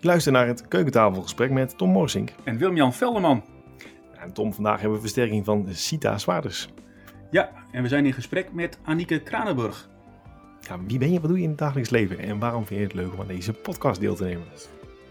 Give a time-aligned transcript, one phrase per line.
[0.00, 2.32] Je luistert naar het keukentafelgesprek met Tom Morsink.
[2.44, 3.44] En Willem-Jan Velderman.
[4.18, 6.68] En Tom, vandaag hebben we versterking van Sita Zwaarders.
[7.30, 9.88] Ja, en we zijn in gesprek met Annieke Kranenburg.
[10.60, 12.86] Ja, wie ben je, wat doe je in het dagelijks leven en waarom vind je
[12.86, 14.44] het leuk om aan deze podcast deel te nemen?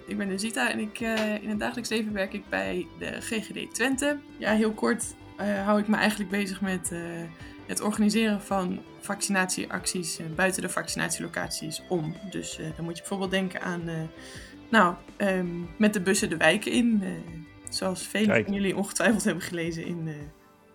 [0.07, 3.73] Ik ben Zita en ik, uh, in het dagelijks leven werk ik bij de GGD
[3.73, 4.17] Twente.
[4.37, 6.99] Ja, heel kort uh, hou ik me eigenlijk bezig met uh,
[7.65, 12.15] het organiseren van vaccinatieacties buiten de vaccinatielocaties om.
[12.29, 13.81] Dus dan moet je bijvoorbeeld denken aan,
[14.69, 17.03] nou, um, met de bussen de wijken in.
[17.69, 20.09] zoals velen van jullie ongetwijfeld hebben gelezen in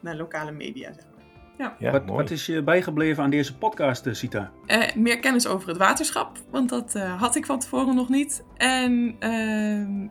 [0.01, 0.93] naar lokale media.
[0.93, 1.15] Zeg maar.
[1.59, 1.77] Ja.
[1.79, 4.53] ja wat, wat, is je bijgebleven aan deze podcast, Sita?
[4.67, 8.45] Uh, meer kennis over het waterschap, want dat uh, had ik van tevoren nog niet.
[8.57, 10.09] En uh,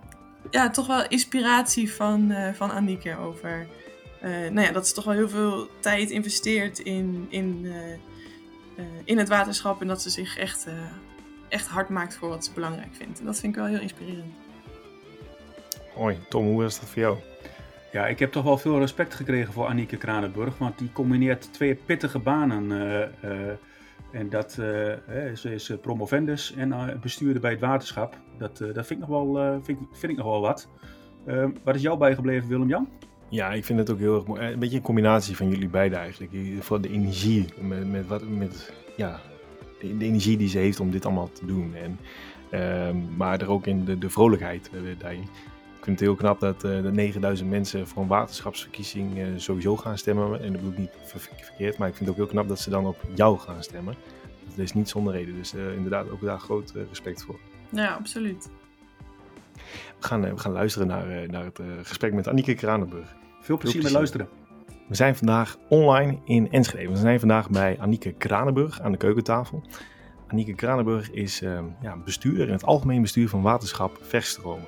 [0.51, 3.67] ja, toch wel inspiratie van, uh, van Annieke over...
[4.51, 7.67] nou ja, dat ze toch wel heel veel tijd investeert in, in,
[9.03, 9.81] in het waterschap.
[9.81, 10.67] En dat ze zich echt,
[11.53, 13.19] echt hard maakt voor wat ze belangrijk vindt.
[13.19, 14.33] En dat vind ik wel heel inspirerend.
[15.93, 17.17] Hoi, Tom, hoe is dat voor jou?
[17.91, 21.75] Ja, ik heb toch wel veel respect gekregen voor Annieke Kranenburg, want die combineert twee
[21.75, 22.71] pittige banen.
[22.71, 23.51] Uh, uh,
[24.11, 28.17] en dat, uh, ze is promovendus en bestuurder bij het waterschap.
[28.37, 30.67] Dat, dat vind, ik nog wel, vind, vind ik nog wel wat.
[31.63, 32.89] wat is jou bijgebleven, Willem-Jan?
[33.29, 34.41] Ja, ik vind het ook heel erg mooi.
[34.41, 36.31] Een beetje een combinatie van jullie beiden eigenlijk.
[36.59, 39.19] Voor de energie, met, met, wat, met ja,
[39.83, 41.75] de, de, energie die ze heeft om dit allemaal te doen.
[41.75, 41.99] En,
[42.49, 45.27] ehm, maar er ook in de, de vrolijkheid daarin
[45.83, 49.77] ik vind het heel knap dat uh, de 9000 mensen voor een waterschapsverkiezing uh, sowieso
[49.77, 50.41] gaan stemmen.
[50.41, 52.69] En dat bedoel ik niet verkeerd, maar ik vind het ook heel knap dat ze
[52.69, 53.95] dan op jou gaan stemmen.
[54.49, 55.35] Dat is niet zonder reden.
[55.35, 57.39] Dus uh, inderdaad ook daar groot respect voor.
[57.69, 58.49] Ja, absoluut.
[59.99, 63.15] We gaan, we gaan luisteren naar, naar het gesprek met Annieke Kranenburg.
[63.41, 64.27] Veel plezier, met luisteren.
[64.87, 66.89] We zijn vandaag online in Enschede.
[66.89, 69.61] We zijn vandaag bij Annieke Kranenburg aan de keukentafel.
[70.27, 71.39] Annieke Kranenburg is
[71.81, 74.67] ja, bestuurder in het algemeen bestuur van waterschap Verstromen.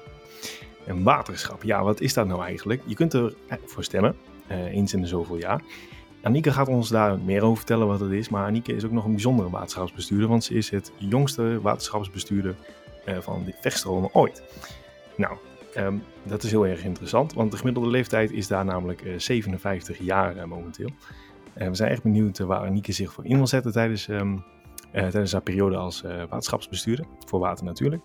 [0.85, 2.81] En waterschap, ja, wat is dat nou eigenlijk?
[2.85, 4.15] Je kunt ervoor stemmen,
[4.51, 5.61] uh, eens in de zoveel jaar.
[6.21, 8.29] Anieke gaat ons daar meer over vertellen wat het is.
[8.29, 12.55] Maar Anieke is ook nog een bijzondere waterschapsbestuurder, want ze is het jongste waterschapsbestuurder
[13.05, 14.43] uh, van de vechtstromen ooit.
[15.15, 15.37] Nou,
[15.77, 19.97] um, dat is heel erg interessant, want de gemiddelde leeftijd is daar namelijk uh, 57
[19.97, 20.89] jaar momenteel.
[21.53, 24.43] we zijn echt benieuwd waar Anieke zich voor in wil zetten tijdens, um,
[24.91, 28.01] tijdens haar periode als waterschapsbestuurder, voor water natuurlijk.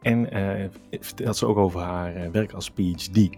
[0.00, 0.68] En uh,
[1.00, 3.16] vertelt ze ook over haar uh, werk als PhD.
[3.16, 3.30] Um,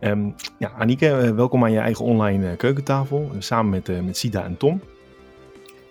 [0.00, 4.56] ehm, ja, Anike, uh, welkom aan je eigen online keukentafel, samen met, met Sida en
[4.56, 4.80] Tom.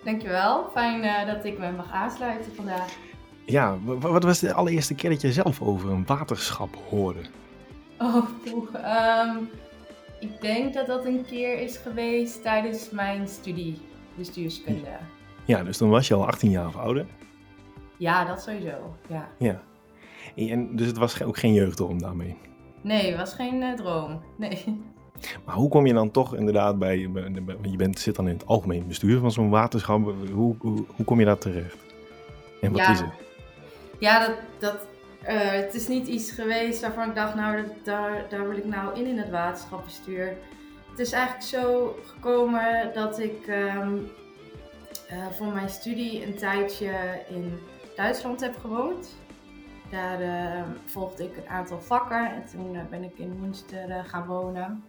[0.04, 2.96] Dankjewel, fijn dat ik me mag aansluiten vandaag.
[3.46, 7.20] Ja, wat was de allereerste keer dat je zelf over een waterschap hoorde?
[7.98, 9.50] Oh, um,
[10.20, 13.78] ik denk dat dat een keer is geweest tijdens mijn studie
[14.14, 14.88] bestuurskunde.
[15.44, 17.06] Ja, dus dan was je al 18 jaar of ouder?
[17.96, 19.28] Ja, dat sowieso, ja.
[19.38, 19.62] Ja,
[20.34, 22.36] en, dus het was ook geen jeugddroom daarmee?
[22.80, 24.20] Nee, het was geen uh, droom.
[24.36, 24.80] Nee.
[25.44, 28.86] Maar hoe kom je dan toch inderdaad bij, je bent, zit dan in het algemeen
[28.86, 31.76] bestuur van zo'n waterschap, hoe, hoe, hoe, kom je daar terecht?
[32.60, 32.90] En wat ja.
[32.90, 33.10] is het?
[34.02, 34.86] Ja, dat, dat,
[35.22, 38.98] uh, het is niet iets geweest waarvan ik dacht, nou daar, daar wil ik nou
[38.98, 40.36] in in het waterschapbestuur.
[40.90, 44.10] Het is eigenlijk zo gekomen dat ik um,
[45.12, 47.58] uh, voor mijn studie een tijdje in
[47.96, 49.16] Duitsland heb gewoond.
[49.90, 54.26] Daar uh, volgde ik een aantal vakken en toen uh, ben ik in Münster gaan
[54.26, 54.84] wonen.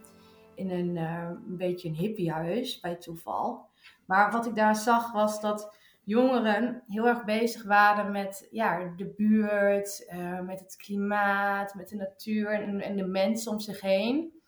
[0.55, 3.65] In een, een beetje een hippiehuis bij toeval.
[4.05, 9.13] Maar wat ik daar zag was dat jongeren heel erg bezig waren met ja, de
[9.15, 10.13] buurt,
[10.45, 12.49] met het klimaat, met de natuur
[12.81, 14.41] en, de mensen om zich heen.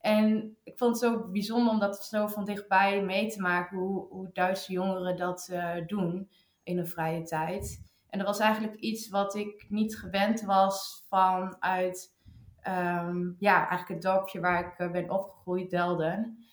[0.00, 4.08] En ik vond het zo bijzonder om dat zo van dichtbij mee te maken hoe,
[4.08, 5.52] hoe Duitse jongeren dat
[5.86, 6.30] doen
[6.62, 7.86] in hun vrije tijd.
[8.10, 12.16] En dat was eigenlijk iets wat ik niet gewend was vanuit
[12.68, 16.46] um, ja, eigenlijk het dorpje waar ik eh, ben opgegroeid, Delden.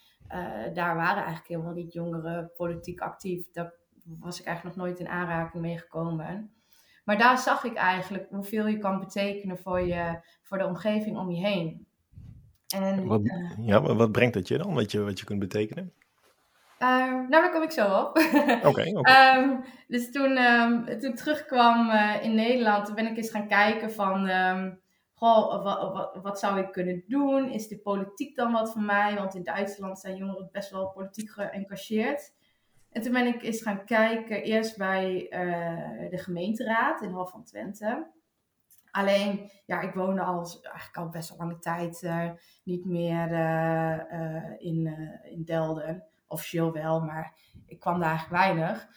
[0.73, 3.51] Daar waren eigenlijk helemaal niet jongeren politiek actief.
[3.51, 3.73] Daar
[4.05, 6.51] was ik eigenlijk nog nooit in aanraking mee gekomen.
[7.03, 11.31] Maar daar zag ik eigenlijk hoeveel je kan betekenen voor, je, voor de omgeving om
[11.31, 11.87] je heen.
[12.75, 15.93] En, wat, uh, ja, wat brengt dat je dan, wat je, wat je kunt betekenen?
[16.79, 18.17] Uh, nou, daar kom ik zo op.
[18.17, 18.67] Oké.
[18.67, 19.37] Okay, okay.
[19.37, 23.91] um, dus toen, um, toen terugkwam uh, in Nederland, toen ben ik eens gaan kijken
[23.91, 24.79] van, um,
[25.13, 27.49] goh, wat, wat, wat, zou ik kunnen doen?
[27.49, 29.15] Is de politiek dan wat voor mij?
[29.15, 32.33] Want in Duitsland zijn jongeren best wel politiek geëngageerd.
[32.95, 37.43] En toen ben ik eens gaan kijken, eerst bij uh, de gemeenteraad in Hof van
[37.43, 38.11] Twente.
[38.91, 42.29] Alleen, ja, ik woonde al, eigenlijk al best wel lange tijd uh,
[42.63, 43.29] niet meer
[44.57, 48.87] in, in Delden officieel wel, maar ik kwam daar eigenlijk weinig.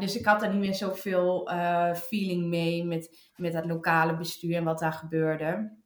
[0.00, 1.50] Dus ik had er niet meer zoveel
[1.94, 5.76] feeling mee met, met het lokale bestuur en wat daar gebeurde.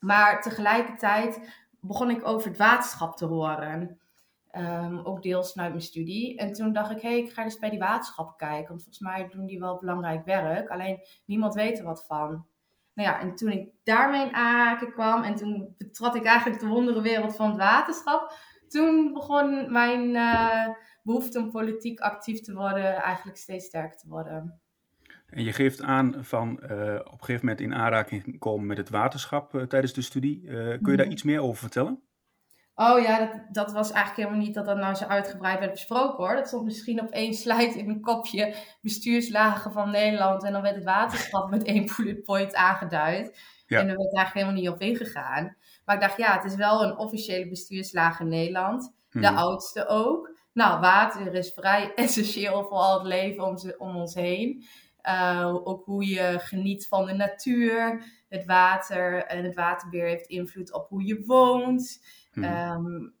[0.00, 1.40] Maar tegelijkertijd
[1.80, 4.00] begon ik over het waterschap te horen.
[4.58, 6.38] Um, ook deels vanuit mijn studie.
[6.38, 8.68] En toen dacht ik, hé, hey, ik ga eens bij die waterschappen kijken.
[8.68, 10.68] Want volgens mij doen die wel belangrijk werk.
[10.68, 12.46] Alleen niemand weet er wat van.
[12.94, 16.66] Nou ja, en toen ik daarmee in aanraking kwam en toen betrad ik eigenlijk de
[16.66, 18.32] wondere wereld van het waterschap.
[18.68, 20.68] Toen begon mijn uh,
[21.02, 24.60] behoefte om politiek actief te worden eigenlijk steeds sterker te worden.
[25.26, 28.90] En je geeft aan van uh, op een gegeven moment in aanraking komen met het
[28.90, 30.40] waterschap uh, tijdens de studie.
[30.46, 31.10] kun je daar mhm.
[31.10, 32.05] iets meer over vertellen?
[32.78, 36.16] Oh ja, dat, dat was eigenlijk helemaal niet dat dat nou zo uitgebreid werd besproken
[36.16, 36.34] hoor.
[36.34, 40.44] Dat stond misschien op één slide in een kopje bestuurslagen van Nederland.
[40.44, 43.38] En dan werd het waterschap met één bullet point aangeduid.
[43.66, 43.78] Ja.
[43.78, 45.56] En er werd eigenlijk helemaal niet op ingegaan.
[45.84, 48.94] Maar ik dacht, ja, het is wel een officiële bestuurslaag in Nederland.
[49.10, 49.36] De mhm.
[49.36, 50.30] oudste ook.
[50.52, 54.64] Nou, water is vrij essentieel voor al het leven om, om ons heen.
[55.02, 58.02] Uh, ook hoe je geniet van de natuur.
[58.28, 62.00] Het water en het waterbeheer heeft invloed op hoe je woont.
[62.36, 63.14] Mm.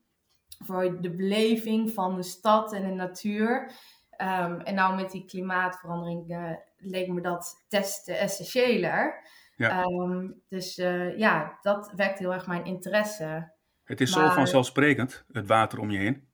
[0.64, 3.72] voor de beleving van de stad en de natuur.
[4.20, 9.24] Um, en nou met die klimaatverandering uh, leek me dat testen essentiëler.
[9.56, 9.84] Ja.
[9.84, 13.52] Um, dus uh, ja, dat wekt heel erg mijn interesse.
[13.84, 16.28] Het is maar, zo vanzelfsprekend, het water om je heen.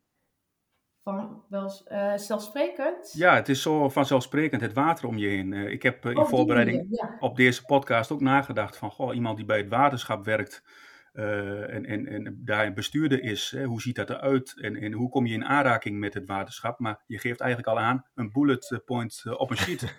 [1.02, 3.12] Van wel uh, zelfsprekend?
[3.12, 5.52] Ja, het is zo vanzelfsprekend, het water om je heen.
[5.52, 7.16] ik heb in voorbereiding ja.
[7.18, 10.62] op deze podcast ook nagedacht van, goh, iemand die bij het waterschap werkt,
[11.12, 15.08] uh, en, en, en daar bestuurder is, hè, hoe ziet dat eruit en, en hoe
[15.08, 16.78] kom je in aanraking met het waterschap?
[16.78, 19.84] Maar je geeft eigenlijk al aan een bullet point uh, op een sheet.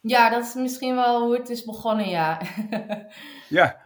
[0.00, 2.40] Ja, dat is misschien wel hoe het is begonnen, ja.
[3.48, 3.76] ja.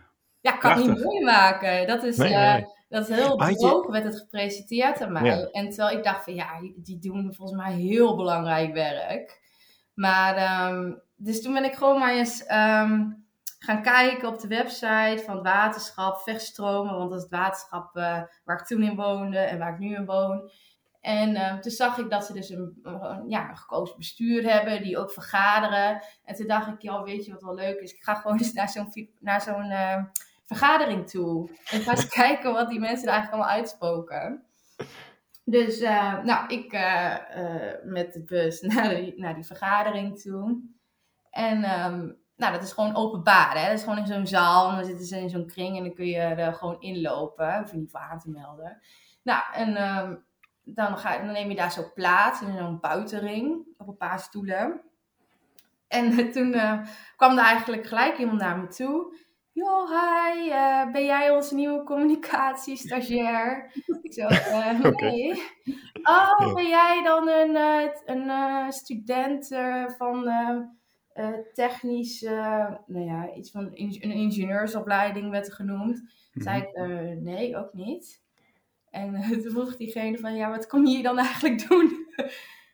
[0.40, 0.86] Ja, kan Prachtig.
[0.86, 1.86] niet mooi maken.
[1.86, 2.64] Dat is, nee, uh, nee.
[2.88, 5.24] dat is heel droog werd het gepresenteerd aan mij.
[5.24, 5.48] Ja.
[5.50, 9.40] En terwijl ik dacht van ja, die doen volgens mij heel belangrijk werk.
[9.94, 13.26] Maar, um, dus toen ben ik gewoon maar eens um,
[13.64, 18.22] gaan kijken op de website van het waterschap, Verstromen, want dat is het waterschap uh,
[18.44, 20.50] waar ik toen in woonde en waar ik nu in woon.
[21.00, 22.82] En uh, toen zag ik dat ze dus een,
[23.26, 26.02] ja, gekozen bestuur hebben, die ook vergaderen.
[26.24, 27.92] En toen dacht ik, ja, weet je wat wel leuk is?
[27.92, 30.04] Ik ga gewoon eens naar zo'n, naar zo'n uh,
[30.44, 31.50] vergadering toe.
[31.70, 34.44] En ga eens kijken wat die mensen er eigenlijk allemaal uitspoken.
[35.44, 35.80] Dus
[36.22, 36.72] nou, ik
[37.84, 40.60] met de bus naar die, naar die vergadering toe.
[41.30, 43.58] En um, nou, dat is gewoon openbaar.
[43.58, 43.66] Hè?
[43.66, 44.68] Dat is gewoon in zo'n zaal.
[44.68, 47.58] En dan zitten ze in zo'n kring en dan kun je er gewoon inlopen.
[47.58, 48.80] Hoef je niet voor aan te melden.
[49.22, 50.24] Nou, en um,
[50.64, 53.66] dan, ga, dan neem je daar zo plaats in zo'n buitenring.
[53.76, 54.80] Op een paar stoelen.
[55.88, 56.80] En toen uh,
[57.16, 59.18] kwam er eigenlijk gelijk iemand naar me toe.
[59.52, 63.72] Joh, hi, uh, ben jij onze nieuwe communicatiestagiair?
[64.02, 65.42] Ik zo, uh, nee.
[66.02, 67.56] Oh, ben jij dan een,
[68.04, 69.46] een student
[69.96, 70.28] van
[71.20, 72.20] uh, technisch,
[72.86, 76.00] nou ja, iets van een ingenieursopleiding werd genoemd.
[76.32, 78.22] Mm Zei ik, uh, nee, ook niet.
[78.90, 82.06] En uh, toen vroeg diegene van, ja, wat kom je hier dan eigenlijk doen?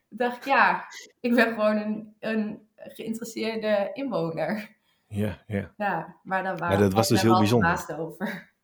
[0.08, 0.84] dacht ik, ja,
[1.20, 4.76] ik ben gewoon een, een geïnteresseerde inwoner.
[5.08, 5.72] Ja, ja.
[5.76, 7.99] Ja, maar dan waren ja, dat was dus heel bijzonder.
[7.99, 8.54] over.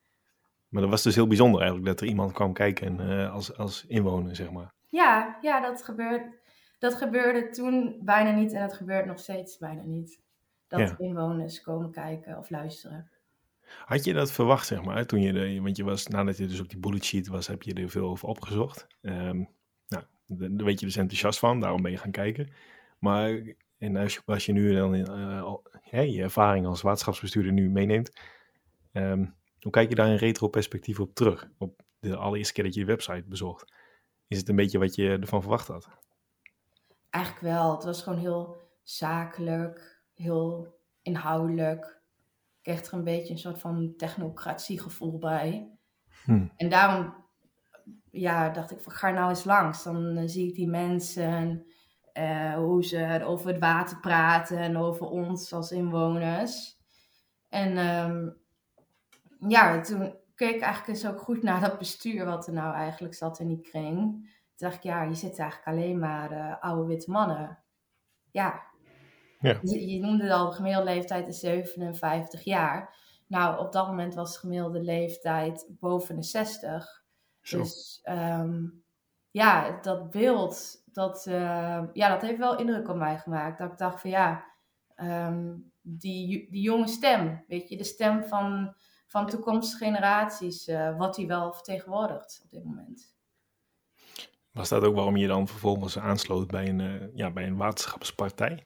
[0.68, 3.86] Maar dat was dus heel bijzonder eigenlijk, dat er iemand kwam kijken en, als, als
[3.86, 4.72] inwoner, zeg maar.
[4.88, 6.41] Ja, ja, dat gebeurt
[6.82, 10.20] dat gebeurde toen bijna niet en dat gebeurt nog steeds bijna niet.
[10.68, 13.10] Dat inwoners komen kijken of luisteren.
[13.84, 16.60] Had je dat verwacht, zeg maar, toen je, de, want je was, nadat je dus
[16.60, 18.86] op die bullet sheet was, heb je er veel over opgezocht.
[19.00, 19.48] Um,
[19.88, 22.52] nou, daar weet je dus enthousiast van, daarom ben je gaan kijken.
[22.98, 25.56] Maar en als je, als je nu dan uh,
[25.90, 28.20] je ervaring als waterschapsbestuurder nu meeneemt,
[28.92, 31.48] um, hoe kijk je daar in retro-perspectief op terug?
[31.58, 33.72] Op de allereerste keer dat je de website bezocht.
[34.26, 35.88] Is het een beetje wat je ervan verwacht had?
[37.12, 37.74] Eigenlijk wel.
[37.74, 41.84] Het was gewoon heel zakelijk, heel inhoudelijk.
[41.84, 45.70] Ik kreeg er een beetje een soort van technocratiegevoel bij.
[46.24, 46.46] Hm.
[46.56, 47.14] En daarom
[48.10, 49.82] ja, dacht ik van ga nou eens langs.
[49.82, 51.66] Dan uh, zie ik die mensen,
[52.18, 56.78] uh, hoe ze over het water praten en over ons als inwoners.
[57.48, 58.36] En um,
[59.48, 63.14] ja, toen keek ik eigenlijk eens ook goed naar dat bestuur wat er nou eigenlijk
[63.14, 64.30] zat in die kring
[64.62, 67.58] dacht ik, ja, je zit eigenlijk alleen maar uh, oude witte mannen.
[68.30, 68.62] Ja.
[69.40, 69.58] ja.
[69.62, 72.96] Je, je, noemde al, de gemiddelde leeftijd is 57 jaar.
[73.26, 77.04] Nou, op dat moment was de gemiddelde leeftijd boven de 60.
[77.50, 78.84] Dus um,
[79.30, 83.58] ja, dat beeld, dat, uh, ja, dat heeft wel indruk op mij gemaakt.
[83.58, 84.44] Dat ik dacht van ja,
[84.96, 88.74] um, die, die jonge stem, weet je, de stem van,
[89.06, 93.14] van toekomstige generaties, uh, wat die wel vertegenwoordigt op dit moment.
[94.52, 98.64] Was dat ook waarom je dan vervolgens aansloot bij een, uh, ja, bij een waterschapspartij?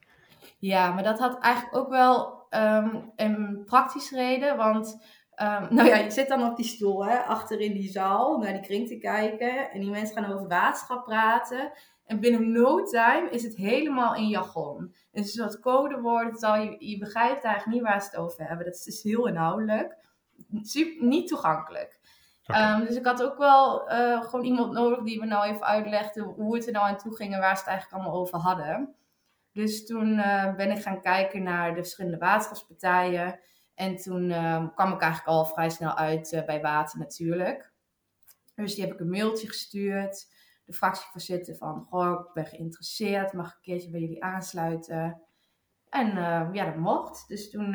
[0.57, 4.57] Ja, maar dat had eigenlijk ook wel ehm, een praktische reden.
[4.57, 5.05] Want
[5.41, 8.53] um, nou ja, je zit dan op die stoel hè, achter in die zaal naar
[8.53, 9.71] die kring te kijken.
[9.71, 11.71] En die mensen gaan over waterschap praten.
[12.05, 14.95] En binnen no time is het helemaal in jargon.
[15.11, 16.39] Het is wat codewoord.
[16.39, 18.65] Je, je begrijpt eigenlijk niet waar ze het over hebben.
[18.65, 19.97] Dat is dus heel inhoudelijk.
[20.99, 21.96] Niet toegankelijk.
[22.47, 26.21] Ehm, dus ik had ook wel uh, gewoon iemand nodig die me nou even uitlegde
[26.21, 28.95] hoe het er nou aan toe ging en waar ze het eigenlijk allemaal over hadden.
[29.57, 33.39] Dus toen uh, ben ik gaan kijken naar de verschillende waterschapspartijen.
[33.75, 37.71] En toen uh, kwam ik eigenlijk al vrij snel uit uh, bij Water natuurlijk.
[38.55, 40.27] Dus die heb ik een mailtje gestuurd.
[40.65, 43.33] De fractievoorzitter van, goh, ik ben geïnteresseerd.
[43.33, 45.21] Mag ik een keertje bij jullie aansluiten?
[45.89, 46.07] En
[46.53, 47.27] ja, dat mocht.
[47.27, 47.71] Dus toen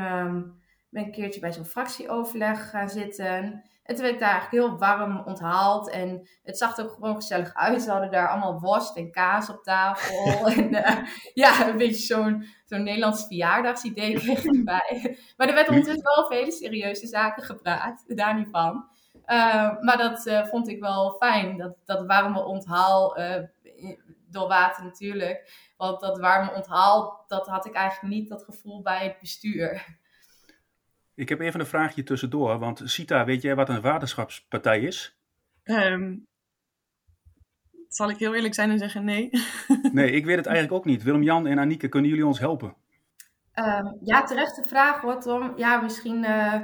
[0.89, 3.63] ben ik een keertje bij zo'n fractieoverleg gaan zitten.
[3.83, 5.91] En toen werd daar eigenlijk heel warm onthaald.
[5.91, 7.83] En het zag er ook gewoon gezellig uit.
[7.83, 10.47] Ze hadden daar allemaal worst en kaas op tafel.
[10.57, 10.99] en uh,
[11.35, 15.19] ja, een beetje zo'n zo'n Nederlands verjaardagsidee kreeg erbij.
[15.37, 18.05] Maar er werd ondertussen wel vele serieuze zaken gepraat.
[18.07, 18.91] Daar niet van.
[19.27, 21.57] Uh, maar dat uh, vond ik wel fijn.
[21.57, 23.17] Dat, dat warme onthaal
[24.33, 25.51] door water natuurlijk.
[25.77, 30.01] Want dat warme onthaal, dat had ik eigenlijk niet dat gevoel bij het bestuur.
[31.15, 35.17] Ik heb even een vraagje tussendoor, want Sita, weet jij wat een waterschapspartij is?
[35.65, 36.27] Um,
[37.89, 39.31] zal ik heel eerlijk zijn en zeggen nee?
[39.93, 41.03] nee, ik weet het eigenlijk ook niet.
[41.03, 42.75] Willem-Jan en Anieke, kunnen jullie ons helpen?
[43.55, 45.53] Um, ja, terechte vraag hoor Tom.
[45.57, 46.55] Ja, misschien uh,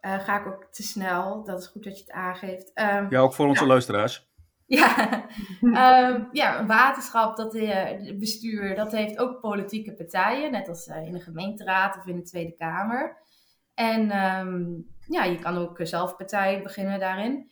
[0.00, 1.44] uh, ga ik ook te snel.
[1.44, 2.70] Dat is goed dat je het aangeeft.
[2.74, 3.68] Um, ja, ook voor onze ja.
[3.68, 4.26] luisteraars.
[4.68, 5.24] Ja,
[5.60, 10.50] um, ja, een waterschap, dat uh, bestuur, dat heeft ook politieke partijen.
[10.50, 13.16] Net als in de gemeenteraad of in de Tweede Kamer.
[13.78, 17.50] En um, ja, je kan ook zelf partij beginnen daarin.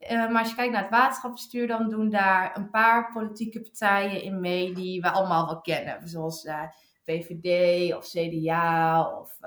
[0.00, 4.22] Uh, maar als je kijkt naar het waterschapsbestuur, dan doen daar een paar politieke partijen
[4.22, 6.08] in mee die we allemaal wel kennen.
[6.08, 6.68] Zoals uh, eh,
[7.04, 9.38] VVD of CDA of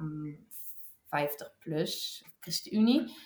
[0.00, 0.46] um,
[1.06, 3.16] 50 plus, ChristenUnie.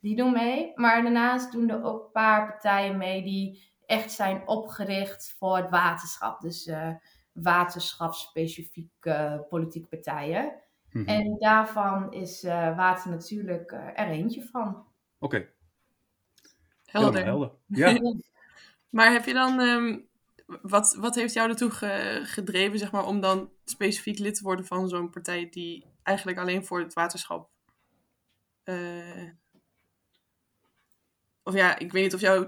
[0.00, 0.72] Die doen mee.
[0.74, 5.70] Maar daarnaast doen er ook een paar partijen mee die echt zijn opgericht voor het
[5.70, 6.40] waterschap.
[6.40, 6.94] Dus uh,
[7.32, 10.62] waterschapsspecifieke politieke partijen.
[10.92, 11.08] Mhm.
[11.08, 14.68] En daarvan is uh, water natuurlijk uh, er eentje van.
[14.68, 14.86] Oké.
[15.18, 15.48] Okay.
[16.84, 17.24] Helder.
[17.24, 17.50] helder.
[17.66, 17.98] Ja.
[18.90, 20.08] maar heb je dan, um,
[20.62, 24.66] wat, wat heeft jou ertoe ge gedreven, zeg maar, om dan specifiek lid te worden
[24.66, 27.50] van zo'n partij die eigenlijk alleen voor het waterschap.
[28.64, 29.30] Uh,
[31.42, 32.46] of ja, ik weet niet of jou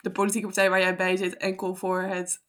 [0.00, 2.44] de politieke partij waar jij bij zit enkel voor het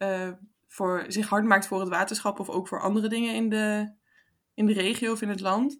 [0.67, 3.93] voor zich hard maakt voor het waterschap of ook voor andere dingen in de
[4.61, 5.79] in de regio of in het land?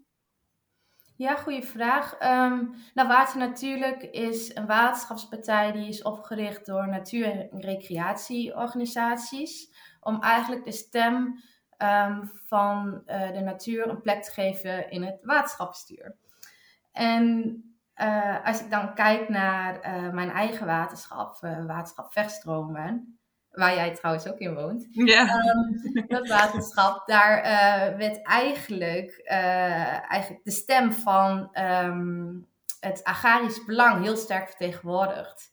[1.16, 2.14] Ja, goede vraag.
[2.14, 9.74] Um, nou, Water Natuurlijk is een waterschapspartij die is opgericht door natuur- en recreatieorganisaties.
[10.00, 11.42] Om eigenlijk de stem
[11.78, 16.16] um, van uh, de natuur een plek te geven in het waterschapsbestuur.
[16.92, 17.56] En
[17.96, 23.20] uh, als ik dan kijk naar uh, mijn eigen waterschap, waterschap Verstromen,
[23.52, 24.88] waar jij trouwens ook in woont.
[24.92, 25.22] Ja.
[25.22, 32.48] Um, dat waterschap, daar uh, werd eigenlijk, uh, eigenlijk de stem van um,
[32.80, 35.50] het agrarisch belang heel sterk vertegenwoordigd.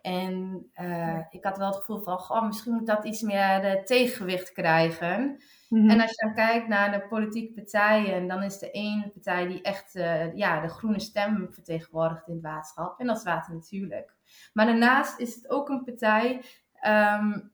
[0.00, 3.80] En uh, ik had wel het gevoel van, goh, misschien moet dat iets meer de
[3.84, 5.42] tegengewicht krijgen.
[5.68, 5.90] Mm -hmm.
[5.90, 9.62] En als je dan kijkt naar de politieke partijen, dan is de ene partij die
[9.62, 9.92] echt
[10.34, 13.00] ja, de groene stem vertegenwoordigt in het waterschap.
[13.00, 14.14] En dat is Water Natuurlijk.
[14.52, 16.42] Maar daarnaast is het ook een partij
[16.86, 17.52] Um,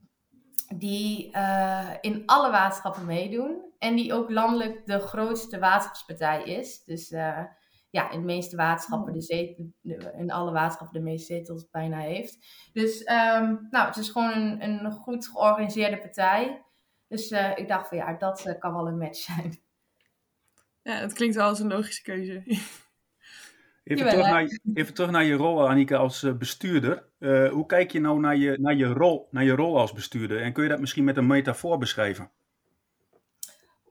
[0.75, 3.65] die uh, in alle waterschappen meedoen.
[3.79, 6.85] En die ook landelijk de grootste waterschapspartij is.
[6.85, 7.45] Dus uh,
[7.91, 12.39] ja, in de meeste waterschappen, de in alle waterschappen de meeste zetels bijna heeft.
[12.73, 16.65] Dus um, nou, het is gewoon een, een goed georganiseerde partij.
[17.09, 19.59] Dus uh, ik dacht van ja, dat kan wel een match zijn.
[20.83, 22.43] Ja, het klinkt wel als een logische keuze.
[23.87, 27.09] Even, terug naar, even terug naar je rol, Annika, als uh, bestuurder.
[27.19, 30.43] Uh, hoe kijk je nou naar je, naar, je rol, naar je rol als bestuurder?
[30.43, 32.31] En kun je dat misschien met een metafoor beschrijven?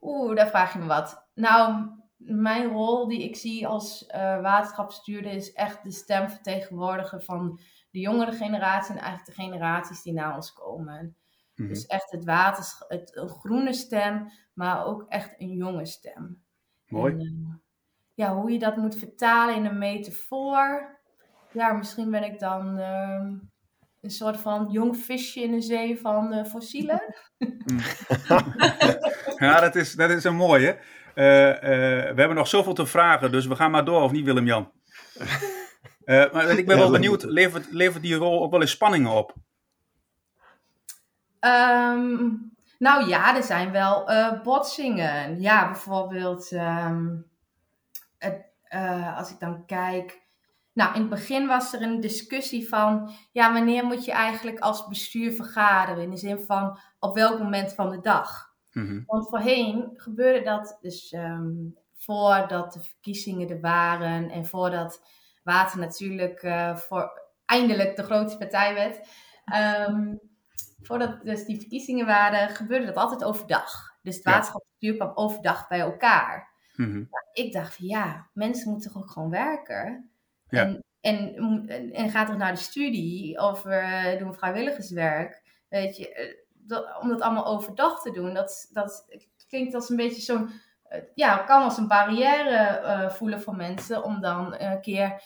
[0.00, 1.28] Oeh, daar vraag je me wat.
[1.34, 7.60] Nou, mijn rol die ik zie als uh, waterschapsbestuurder is echt de stem vertegenwoordigen van
[7.90, 11.02] de jongere generatie en eigenlijk de generaties die na ons komen.
[11.04, 11.14] Mm
[11.54, 11.68] -hmm.
[11.68, 16.42] Dus echt het waterschap, het, een groene stem, maar ook echt een jonge stem.
[16.86, 17.12] Mooi.
[17.12, 17.60] En,
[18.16, 20.98] ja, hoe je dat moet vertalen in een metafoor.
[21.52, 23.26] Ja, misschien ben ik dan uh,
[24.00, 27.14] een soort van jong visje in de zee van uh, fossielen.
[29.46, 30.78] ja, dat is, dat is een mooie.
[31.14, 31.24] Uh,
[32.14, 34.72] we hebben nog zoveel te vragen, dus we gaan maar door, of niet Willem-Jan?
[36.32, 39.34] maar ik ben wel benieuwd, levert, levert die rol ook wel eens spanningen op?
[41.40, 42.28] Ehm,
[42.78, 45.40] nou ja, er zijn wel uh, botsingen.
[45.40, 47.06] Ja, bijvoorbeeld ehm,
[48.18, 50.24] het, uh, als ik dan kijk.
[50.72, 54.88] Nou, in het begin was er een discussie van, ja, wanneer moet je eigenlijk als
[54.88, 56.02] bestuur vergaderen?
[56.02, 58.54] In de zin van, op welk moment van de dag?
[58.72, 59.02] Mhm.
[59.06, 61.52] Want voorheen gebeurde dat dus ehm,
[61.94, 65.00] voordat de verkiezingen er waren en voordat
[65.42, 69.08] Water natuurlijk uh, voor eindelijk de grootste partij werd.
[69.44, 70.14] Ehm,
[70.82, 73.96] voordat dus die verkiezingen waren, gebeurde dat altijd overdag.
[74.02, 76.54] Dus het waterschapsbestuur kwam overdag bij elkaar.
[76.76, 77.04] Mhm.
[77.32, 80.10] Ik dacht van ja, mensen moeten toch ook gewoon werken.
[80.48, 80.62] Ja.
[80.62, 81.34] En, en,
[81.68, 85.42] en, en ga toch naar de studie of eh, doen vrijwilligerswerk.
[85.68, 89.06] Weet je, eh, dat, om dat allemaal overdag te doen, dat, dat
[89.48, 90.50] klinkt als een beetje zo'n.
[90.82, 95.22] eh, ja, kan als een barrière voelen voor mensen om dan een keer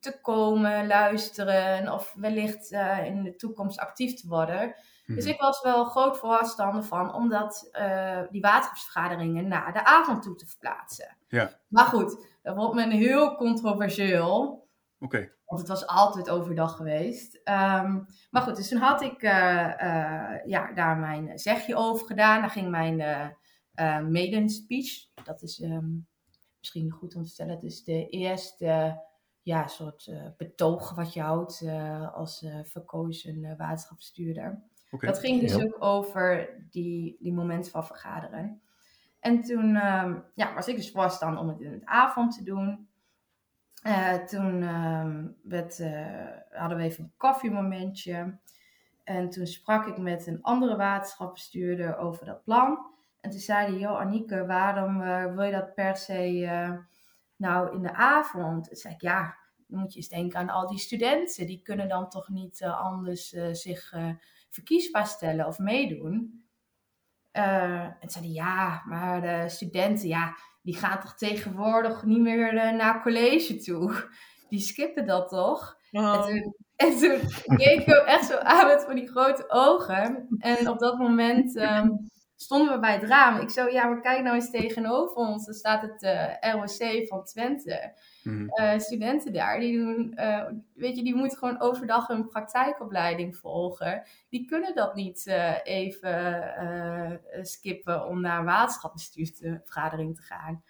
[0.00, 2.70] te komen, luisteren of wellicht
[3.04, 4.74] in de toekomst actief te worden.
[5.06, 5.32] Dus Mhm.
[5.34, 10.34] ik was wel groot voorstander van om dat, eh, die waterschapsvergaderingen naar de avond toe
[10.34, 11.16] te verplaatsen.
[11.28, 11.50] Ja.
[11.68, 14.68] Maar goed, dat wordt men heel controversieel.
[14.98, 15.32] Oké.
[15.44, 17.40] Want het was altijd overdag geweest.
[17.44, 22.40] Ehm, maar goed, dus toen had ik eh, eh, ja, daar mijn zegje over gedaan.
[22.40, 22.96] Daar ging mijn
[24.12, 25.08] maiden speech.
[25.24, 25.88] Dat is ehm,
[26.58, 27.54] misschien goed om te stellen.
[27.54, 29.02] Het is de eerste
[29.42, 31.64] ja, soort betoog wat je houdt
[32.14, 33.56] als verkozen eh,
[35.00, 35.62] Dat ging dus Ja.
[35.62, 38.62] ook over die, die momenten van vergaderen.
[39.20, 42.88] En toen ehm, ja, was ik dus voorstander om het in het avond te doen.
[43.82, 48.38] Eh, toen ehm, werd, eh, hadden we even een koffiemomentje.
[49.04, 52.92] En toen sprak ik met een andere waterschapsbestuurder over dat plan.
[53.20, 56.72] En toen zei hij, joh Anieke, waarom eh, wil je dat per se eh,
[57.36, 58.66] nou in de avond?
[58.66, 59.36] Toen zei ik, ja,
[59.66, 61.46] dan moet je eens denken aan al die studenten.
[61.46, 64.08] Die kunnen dan toch niet anders eh, zich eh,
[64.54, 66.44] verkiesbaar stellen of meedoen.
[67.30, 72.20] Eh, en toen zei hij, ja, maar de studenten, ja, die gaan toch tegenwoordig niet
[72.20, 73.92] meer eh, naar college toe.
[74.48, 75.78] Die skippen dat toch?
[75.90, 80.26] En toen, en toen keek ik hem echt zo aan met van die grote ogen.
[80.38, 81.88] En op dat moment ehm,
[82.36, 83.40] stonden we bij het raam.
[83.40, 85.48] Ik zo, ja, maar kijk nou eens tegenover ons.
[85.48, 87.92] Er staat het eh, ROC van Twente.
[88.22, 88.48] Mhm.
[88.48, 90.44] Eh, studenten daar, die doen, eh,
[90.74, 94.02] weet je, die moeten gewoon overdag een praktijkopleiding volgen.
[94.28, 95.26] Die kunnen dat niet
[95.62, 96.50] even
[97.42, 100.62] skippen om naar een waterschapsbestuursvergadering te gaan.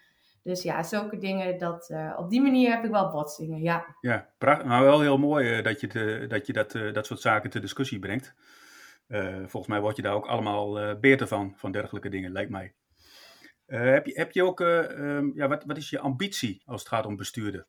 [0.43, 3.95] Dus ja, zulke dingen, dat, op die manier heb ik wel botsingen, ja.
[4.01, 4.67] Ja, prachtig.
[4.67, 7.99] Maar wel heel mooi dat je, te- dat, je dat, dat soort zaken ter discussie
[7.99, 8.33] brengt.
[9.07, 12.51] Eh, volgens mij word je daar ook allemaal eh beter van, van dergelijke dingen, lijkt
[12.51, 12.73] mij.
[13.65, 16.79] Eh, heb, je, heb je ook, eh, ehm, ja, wat, wat is je ambitie als
[16.79, 17.67] het gaat om bestuurder?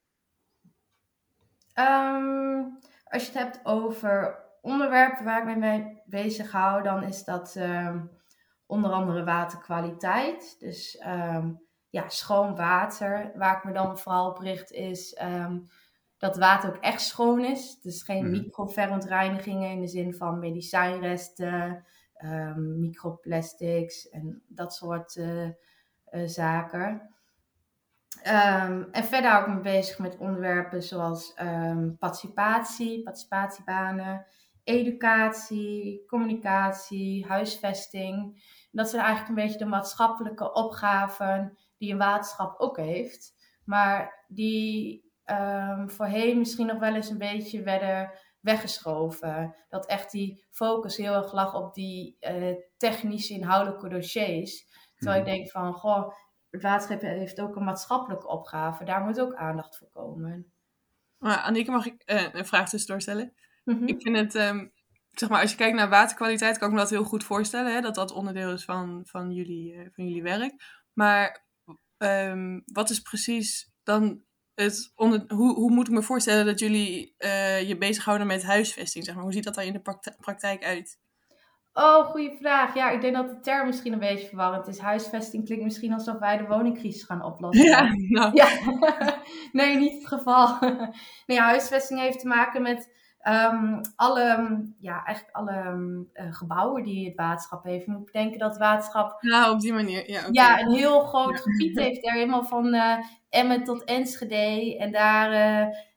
[1.72, 2.62] Ehm,
[3.05, 7.57] als je het hebt over onderwerpen waar ik me mee bezig hou, dan is dat
[7.57, 8.07] ehm,
[8.66, 10.57] onder andere waterkwaliteit.
[10.59, 10.99] Dus
[11.88, 13.33] ja, schoon water.
[13.35, 15.14] Waar ik me dan vooral op richt is
[16.19, 17.81] dat water ook echt schoon is.
[17.81, 18.31] Dus geen Mhm.
[18.31, 25.53] microverontreinigingen in de zin van medicijnresten, ehm, microplastics en dat soort eh, eh,
[26.27, 27.15] zaken.
[28.23, 34.27] Ehm, en verder hou ik me bezig met onderwerpen zoals ehm, participatie, participatiebanen,
[34.65, 38.45] educatie, communicatie, huisvesting.
[38.73, 43.35] Dat zijn eigenlijk een beetje de maatschappelijke opgaven die een waterschap ook heeft.
[43.65, 48.11] Maar die ehm, voorheen misschien nog wel eens een beetje werden
[48.41, 49.55] weggeschoven.
[49.69, 54.65] Dat echt die focus heel erg lag op die eh, technische inhoudelijke dossiers.
[54.97, 55.31] Terwijl Mhm.
[55.31, 56.12] ik denk van, goh,
[56.51, 58.85] het waterschap heeft ook een maatschappelijke opgave.
[58.85, 60.53] Daar moet ook aandacht voor komen.
[61.19, 63.35] Maar Annieke, mag ik eh, een vraag tussendoor stellen?
[63.65, 63.87] Mhm.
[63.87, 64.69] Ik vind het, ehm,
[65.11, 67.81] zeg maar, als je kijkt naar waterkwaliteit, kan ik me dat heel goed voorstellen, hè,
[67.81, 70.55] dat dat onderdeel is van, van, jullie, eh, van jullie werk.
[70.93, 71.45] Maar
[71.97, 74.25] ehm, wat is precies dan
[74.57, 79.05] het onder, hoe, hoe moet ik me voorstellen dat jullie eh, je bezighouden met huisvesting?
[79.05, 79.25] Zeg maar?
[79.25, 80.99] Hoe ziet dat dan in de prakti- praktijk uit?
[81.73, 82.75] Oh, goede vraag.
[82.75, 84.79] Ja, ik denk dat de term misschien een beetje verwarrend is.
[84.79, 87.66] Huisvesting klinkt misschien alsof wij de woningcrisis gaan oplossen.
[87.66, 88.49] Ja, nou, Ja,
[89.53, 90.59] nee, niet het geval.
[91.27, 92.95] Nee, huisvesting heeft te maken met
[93.27, 97.85] ehm, alle, ja, eigenlijk alle ehm, eh, gebouwen die het waterschap heeft.
[97.85, 100.11] Je moet bedenken dat het waterschap nou, op die manier.
[100.11, 102.07] Ja, ja, een heel groot gebied heeft.
[102.07, 104.77] Er helemaal van eh, Emmen tot Enschede.
[104.79, 105.31] En daar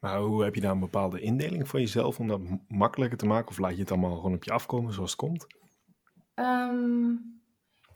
[0.00, 3.48] Maar hoe heb je daar een bepaalde indeling voor jezelf om dat makkelijker te maken?
[3.48, 5.46] Of laat je het allemaal gewoon op je afkomen zoals het komt?
[6.34, 7.34] Um,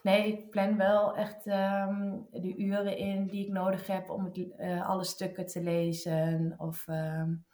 [0.03, 4.39] Nee, ik plan wel echt um, de uren in die ik nodig heb om het,
[4.39, 6.55] uh, alle stukken te lezen.
[6.59, 7.45] Of um,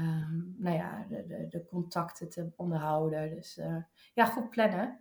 [0.00, 3.30] um, nou ja, de, de, de, contacten te onderhouden.
[3.34, 3.76] Dus uh,
[4.14, 5.00] ja, goed plannen.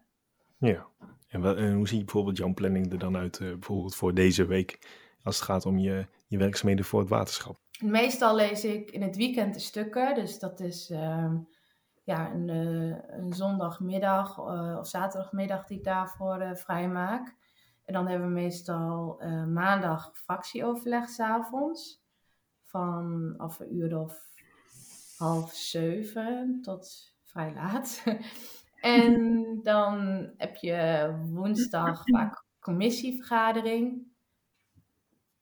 [0.57, 0.88] Ja,
[1.27, 4.88] en, hoe ziet bijvoorbeeld jouw planning er dan uit, uh, bijvoorbeeld voor deze week,
[5.23, 7.59] als het gaat om je, je werkzaamheden voor het waterschap?
[7.83, 10.91] Meestal lees ik in het weekend de stukken, dus dat is
[12.09, 17.35] ja, een, uh, een zondagmiddag uh, of zaterdagmiddag die ik daarvoor uh, vrij maak.
[17.85, 22.03] En dan hebben we meestal maandag fractieoverleg s'avonds.
[22.63, 24.28] Van af een uur of
[25.19, 28.03] half zeven tot vrij laat.
[28.82, 34.08] en dan heb je woensdag vaak commissievergadering.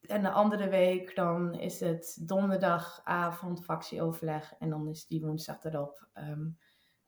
[0.02, 4.54] En de andere week dan is het donderdagavond fractieoverleg.
[4.60, 6.58] En dan is die woensdag erop um,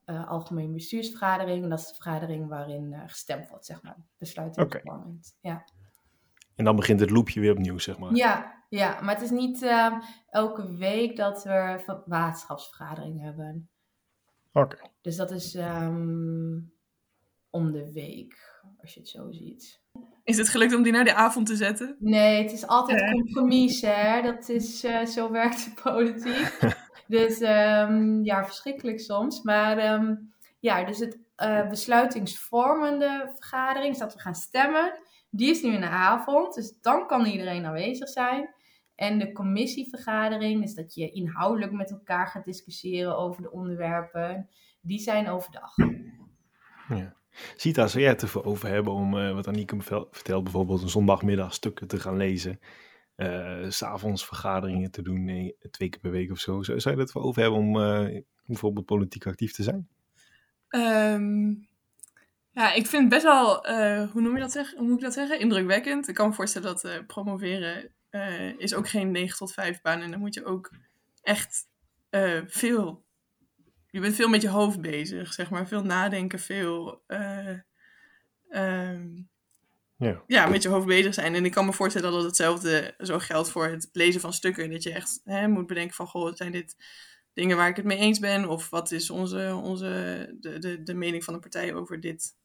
[0.06, 1.62] uh, algemeen bestuursvergadering.
[1.62, 3.96] En dat is de vergadering waarin uh, gestemd wordt, zeg maar.
[4.18, 4.82] In okay.
[5.40, 5.64] Ja.
[6.60, 8.14] En dan begint het loopje weer opnieuw, zeg maar.
[8.14, 9.92] Ja, ja maar het is niet uh,
[10.30, 13.70] elke week dat we waterschapsvergadering hebben.
[14.52, 14.74] Oké.
[14.74, 14.90] Okay.
[15.00, 16.72] Dus dat is um,
[17.50, 19.80] om de week, als je het zo ziet.
[20.24, 21.96] Is het gelukt om die naar de avond te zetten?
[21.98, 24.22] Nee, het is altijd compromis, hè.
[24.22, 26.76] Dat is, uh, zo werkt de politiek.
[27.16, 29.42] dus um, ja, verschrikkelijk soms.
[29.42, 34.98] Maar um, ja, dus het uh, besluitingsvormende vergadering, is dat we gaan stemmen.
[35.30, 38.54] Die is nu in de avond, dus dan kan iedereen aanwezig zijn.
[38.94, 44.48] En de commissievergadering, is dat je inhoudelijk met elkaar gaat discussiëren over de onderwerpen,
[44.80, 45.74] die zijn overdag.
[46.88, 47.18] Ja.
[47.56, 50.88] Sita, zou jij het ervoor over hebben om, uh, wat Anieke me vertelt, bijvoorbeeld een
[50.88, 52.60] zondagmiddag stukken te gaan lezen,
[53.16, 56.62] uh, s'avonds vergaderingen te doen, nee, twee keer per week of zo.
[56.62, 59.88] Zou, zou je het ervoor over hebben om uh, bijvoorbeeld politiek actief te zijn?
[60.68, 61.68] Um,
[62.52, 63.66] ja, ik vind het best wel,
[64.06, 64.78] hoe noem je dat zeggen?
[64.78, 65.40] Hoe moet ik dat zeggen?
[65.40, 66.08] Indrukwekkend.
[66.08, 67.90] Ik kan me voorstellen dat promoveren
[68.58, 70.70] is ook geen 9 tot 5 baan en dan moet je ook
[71.22, 71.68] echt
[72.46, 73.04] veel
[73.90, 75.68] je bent veel met je hoofd bezig, zeg maar.
[75.68, 77.02] Veel nadenken, veel.
[77.06, 77.58] Uh,
[79.96, 80.22] ja.
[80.26, 81.34] ja, met je hoofd bezig zijn.
[81.34, 84.70] En ik kan me voorstellen dat hetzelfde zo geldt voor het lezen van stukken.
[84.70, 86.76] Dat je echt hè, moet bedenken van, goh, zijn dit
[87.32, 88.48] dingen waar ik het mee eens ben?
[88.48, 89.86] Of wat is onze, onze,
[90.40, 92.38] de, de, de mening van de partij over dit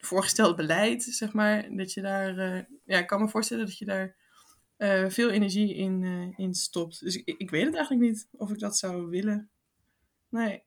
[0.00, 1.76] voorgestelde beleid, zeg maar.
[1.76, 4.16] Dat je daar, uh, ja, ik kan me voorstellen dat je daar
[4.78, 7.00] uh, veel energie in, uh, in stopt.
[7.00, 9.50] Dus ik, ik weet het eigenlijk niet of ik dat zou willen.
[10.28, 10.64] Nee.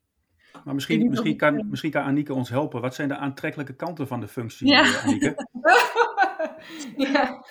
[0.63, 2.81] Maar misschien, misschien, kan, misschien kan Annieke ons helpen.
[2.81, 4.83] Wat zijn de aantrekkelijke kanten van de functie, ja.
[4.83, 5.47] Eh, Annieke?
[7.13, 7.45] ja.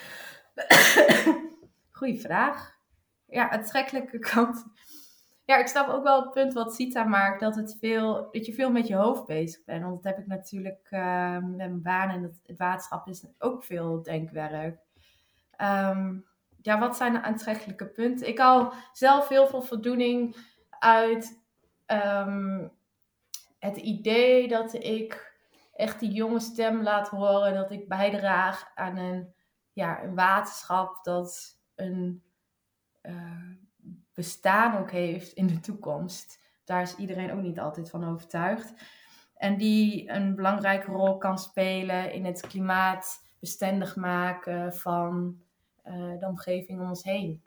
[1.98, 2.76] Goeie vraag.
[3.26, 4.64] Ja, aantrekkelijke kant.
[5.48, 8.52] Ja, ik snap ook wel het punt wat Sita maakt, dat, het veel, dat je
[8.52, 9.82] veel met je hoofd bezig bent.
[9.82, 14.02] Want dat heb ik natuurlijk uh, met mijn baan en het, waterschap is ook veel
[14.02, 14.80] denkwerk.
[15.60, 16.26] Um,
[16.62, 18.28] ja, wat zijn de aantrekkelijke punten?
[18.28, 20.36] Ik haal zelf heel veel voldoening
[20.70, 21.42] uit
[21.86, 22.70] um,
[23.58, 25.36] het idee dat ik
[25.72, 29.34] echt die jonge stem laat horen, dat ik bijdraag aan een,
[29.72, 32.22] ja, een waterschap dat een
[33.02, 33.47] uh,
[34.18, 36.40] bestaan ook heeft in de toekomst.
[36.64, 38.74] Daar is iedereen ook niet altijd van overtuigd.
[39.36, 45.40] En die een belangrijke rol kan spelen in het klimaatbestendig maken van
[45.84, 47.42] uh, de omgeving om ons heen.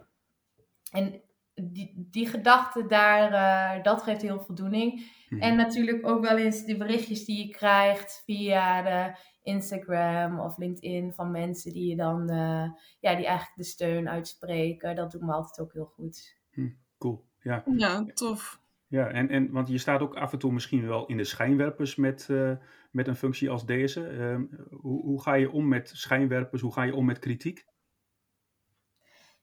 [0.92, 1.22] En
[1.54, 3.32] die, die gedachte daar,
[3.78, 5.12] uh, dat geeft heel voldoening.
[5.30, 5.42] Mhm.
[5.42, 11.14] En natuurlijk ook wel eens de berichtjes die je krijgt via de Instagram of LinkedIn
[11.14, 14.96] van mensen die je dan, eh, ja, die eigenlijk de steun uitspreken.
[14.96, 16.40] Dat doet me altijd ook heel goed.
[16.52, 17.64] Hm, cool, ja.
[17.76, 18.60] Ja, tof.
[18.88, 21.96] Ja, en, en want je staat ook af en toe misschien wel in de schijnwerpers
[21.96, 22.52] met, uh,
[22.92, 24.12] met een functie als deze.
[24.12, 26.62] Uh, hoe, hoe ga je om met schijnwerpers?
[26.62, 27.66] Hoe ga je om met kritiek?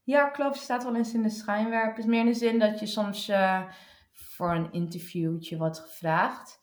[0.03, 0.57] Ja, klopt.
[0.57, 2.07] Je staat wel eens in de schijnwerpers.
[2.07, 3.63] Meer in de zin dat je soms uh,
[4.13, 6.61] voor een interviewtje wordt gevraagd.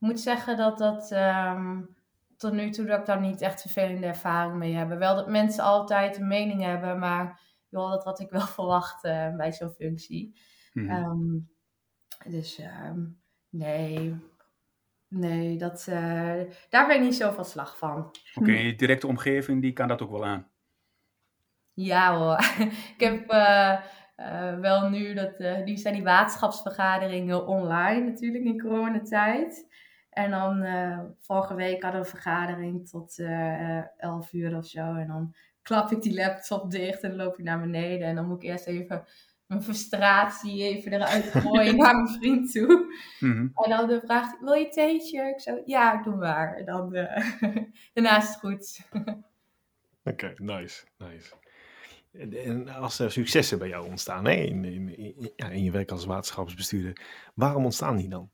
[0.00, 1.96] Ik moet zeggen dat dat um,
[2.36, 4.88] tot nu toe dat ik daar niet echt vervelende ervaring mee heb.
[4.88, 9.36] Wel dat mensen altijd een mening hebben, maar joh, dat had ik wel verwacht uh,
[9.36, 10.40] bij zo'n functie.
[10.72, 11.04] Mm -hmm.
[11.04, 11.48] um,
[12.26, 14.16] dus um, nee,
[15.08, 17.98] nee, dat, uh, daar ben ik niet zo van slag van.
[17.98, 20.48] Oké, okay, je directe omgeving die kan dat ook wel aan?
[21.72, 22.38] Ja hoor,
[22.96, 23.80] ik heb uh,
[24.16, 29.66] uh, wel nu, dat, nu zijn die waterschapsvergaderingen online natuurlijk in coronatijd.
[30.10, 30.66] En dan
[31.20, 33.18] vorige week hadden we een vergadering tot
[33.96, 34.94] 11 uur of zo.
[34.94, 35.34] En dan
[35.68, 38.06] klap ik die laptop dicht en loop ik naar beneden.
[38.06, 39.04] En dan moet ik eerst even
[39.46, 42.94] mijn frustratie even eruit gooien naar mijn vriend toe.
[43.20, 43.50] Mm-hmm.
[43.54, 45.22] En dan vraagt hij, wil je theetje?
[45.22, 46.56] Ik zo, ja, doe maar.
[46.56, 47.16] En dan, uh,
[47.94, 48.80] daarna is het goed.
[50.04, 51.32] Oké, okay, nice, nice.
[52.46, 55.90] En als er successen bij jou ontstaan hè, in, in, in, ja, in je werk
[55.90, 58.30] als waterschapsbestuurder, waarom ontstaan die dan?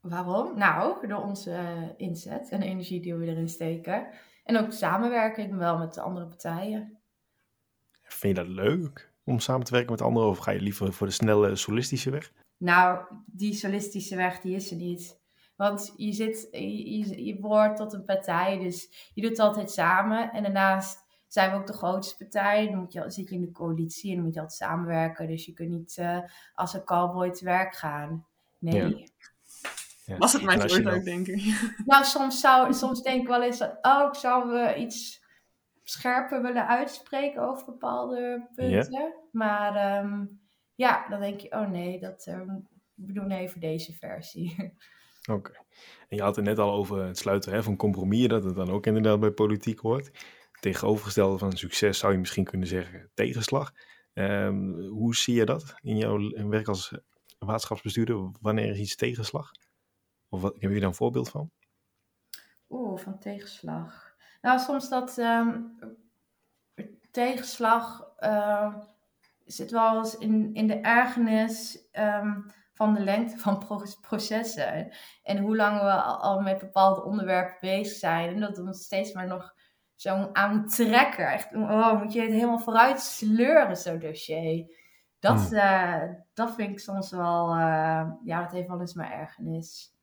[0.00, 0.58] Waarom?
[0.58, 4.06] Nou, door onze inzet en de energie die we erin steken.
[4.44, 6.98] En ook samenwerking wel met de andere partijen.
[8.02, 9.12] Vind je dat leuk?
[9.24, 10.28] om samen te werken met anderen?
[10.28, 12.32] Of ga je liever voor de snelle solistische weg?
[12.56, 15.22] Nou, die solistische weg, die is er niet.
[15.56, 20.32] Want je, zit, je, je behoort tot een partij, dus je doet het altijd samen.
[20.32, 22.70] En daarnaast zijn we ook de grootste partij.
[22.70, 25.26] Dan moet je, zit je in de coalitie en dan moet je altijd samenwerken.
[25.26, 26.18] Dus je kunt niet uh,
[26.54, 28.26] als een cowboy te werk gaan.
[28.58, 28.96] Nee.
[28.96, 29.06] Ja.
[30.04, 30.16] Ja.
[30.16, 31.42] Was het mijn ook, denk ik.
[31.86, 35.22] Nou, soms, zou, soms denk ik wel eens, oh, ik zou we iets
[35.84, 38.90] scherper willen uitspreken over bepaalde punten.
[38.90, 39.12] Yeah.
[39.30, 40.40] Maar um,
[40.74, 44.54] ja, dan denk je, oh nee, dat, um, we doen even deze versie.
[45.30, 45.32] Oké.
[45.32, 45.64] Okay.
[46.08, 48.70] En je had het net al over het sluiten hè, van compromis, dat het dan
[48.70, 50.10] ook inderdaad bij politiek hoort.
[50.60, 53.72] Tegenovergestelde van succes zou je misschien kunnen zeggen tegenslag.
[54.14, 56.92] Um, hoe zie je dat in jouw werk als
[57.38, 58.30] waterschapsbestuurder?
[58.40, 59.50] Wanneer is iets tegenslag?
[60.34, 61.50] Of wat, heb je daar een voorbeeld van?
[62.68, 64.14] Oeh, van tegenslag.
[64.42, 65.78] Nou, soms dat um,
[67.10, 68.76] tegenslag uh,
[69.44, 73.64] zit wel eens in, in de ergernis um, van de lengte van
[74.00, 74.92] processen.
[75.22, 78.34] En hoe lang we al met bepaalde onderwerpen bezig zijn.
[78.34, 79.54] En dat we steeds maar nog
[79.94, 81.32] zo aan trekken.
[81.32, 84.66] Echt, oh, moet je het helemaal vooruit sleuren, zo'n dossier.
[85.18, 85.56] Dat, hmm.
[85.56, 89.93] uh, dat vind ik soms wel, uh, ja, dat heeft wel eens mijn ergernis.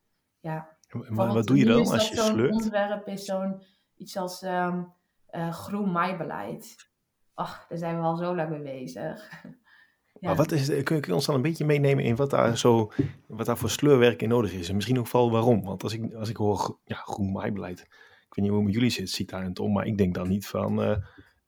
[0.42, 0.76] Ja.
[1.08, 2.54] Maar wat doe je dan als je sleurt?
[2.54, 3.62] Zo'n onderwerp is zo'n
[3.96, 4.92] iets als um,
[5.30, 6.90] uh, groen maaibeleid.
[7.34, 9.30] Ach, daar zijn we al zo lang mee bezig.
[10.20, 10.28] ja.
[10.28, 12.92] Maar wat is, kun je ons dan een beetje meenemen in wat daar, zo,
[13.26, 14.68] wat daar voor sleurwerk in nodig is?
[14.68, 15.62] En misschien ook wel waarom.
[15.62, 18.90] Want als ik, als ik hoor ja, groen maaibeleid, ik weet niet hoe met jullie
[18.90, 20.96] zit, ziet daar en Tom, maar ik denk dan niet van, uh,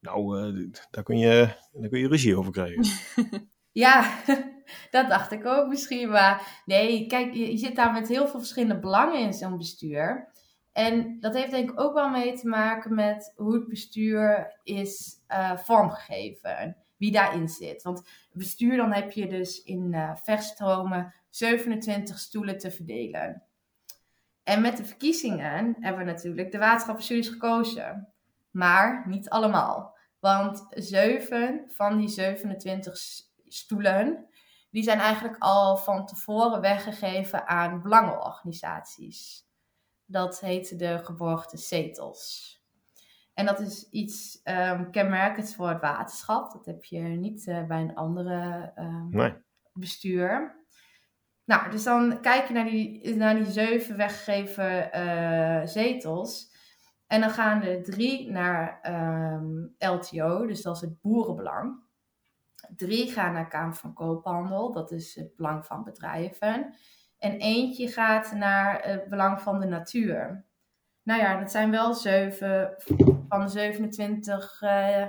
[0.00, 2.84] nou, uh, daar, kun je, daar kun je ruzie over krijgen.
[3.74, 4.18] ja,
[4.90, 6.08] dat dacht ik ook misschien.
[6.08, 10.32] Maar nee, kijk, je, zit daar met heel veel verschillende belangen in zo'n bestuur.
[10.72, 15.14] En dat heeft denk ik ook wel mee te maken met hoe het bestuur is
[15.28, 16.76] uh, vormgegeven.
[16.96, 17.82] Wie daarin zit.
[17.82, 23.42] Want bestuur, dan heb je dus in uh, verstromen 27 stoelen te verdelen.
[24.42, 28.08] En met de verkiezingen hebben we natuurlijk de waterschapsbestuurders gekozen.
[28.50, 29.96] Maar niet allemaal.
[30.20, 32.96] Want zeven van die 27
[33.54, 34.26] stoelen,
[34.70, 39.46] die zijn eigenlijk al van tevoren weggegeven aan belangenorganisaties.
[40.04, 42.52] Dat heet de geborgde zetels.
[43.34, 46.52] En dat is iets um, kenmerkends voor het waterschap.
[46.52, 49.34] Dat heb je niet uh, bij een andere um, nee.
[49.72, 50.62] bestuur.
[51.44, 56.52] Nou, dus dan kijk je naar die, naar die zeven weggegeven uh, zetels.
[57.06, 58.80] En dan gaan er drie naar
[59.34, 61.82] um, LTO, dus dat is het boerenbelang.
[62.76, 66.74] Drie gaan naar Kamer van Koophandel, dat is het belang van bedrijven.
[67.18, 70.44] En eentje gaat naar het belang van de natuur.
[71.02, 72.74] Nou ja, dat zijn wel zeven
[73.28, 75.06] van de 27 uh, uh,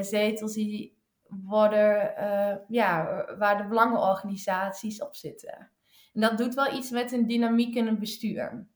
[0.00, 5.70] zetels die worden, uh, ja, waar de belangenorganisaties op zitten.
[6.12, 8.66] En dat doet wel iets met een dynamiek in een bestuur.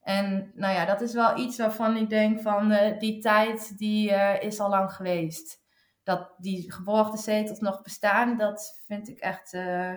[0.00, 4.60] En nou ja, dat is wel iets waarvan ik denk van die tijd die is
[4.60, 5.64] al lang geweest.
[6.06, 9.92] Dat die geborgde zetels nog bestaan, dat vind ik echt uh,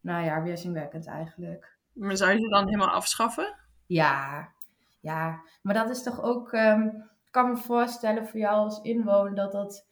[0.00, 1.78] nou ja, weerzinwekkend eigenlijk.
[1.92, 3.54] Maar zou je ze dan helemaal afschaffen?
[3.86, 4.48] Ja,
[5.00, 6.82] Ja, maar dat is toch ook, ehm,
[7.24, 9.86] ik kan me voorstellen voor jou als inwoner dat dat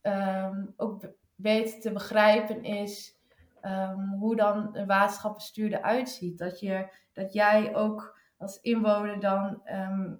[0.00, 3.14] ehm, ook be- beter te begrijpen is
[3.60, 6.38] ehm, hoe dan een waterschapsbestuur eruit ziet.
[6.38, 10.12] Dat, je, dat jij ook als inwoner dan ehm,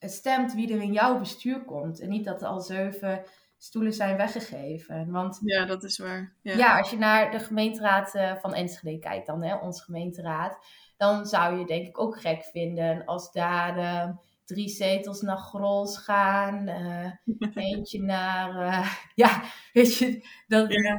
[0.00, 2.00] stemt wie er in jouw bestuur komt.
[2.00, 3.22] En niet dat er al zeven
[3.58, 5.10] stoelen zijn weggegeven.
[5.10, 6.32] Want Ja, dat is waar.
[6.42, 6.56] Ja.
[6.56, 10.58] ja, als je naar de gemeenteraad eh, van Enschede kijkt, dan hè, onze gemeenteraad,
[10.96, 14.08] dan zou je denk ik ook gek vinden als daar eh,
[14.44, 17.10] drie zetels naar Grols gaan, eh,
[17.70, 18.90] eentje naar, eh,
[19.26, 19.42] ja,
[19.72, 20.94] weet je, dat, Ja.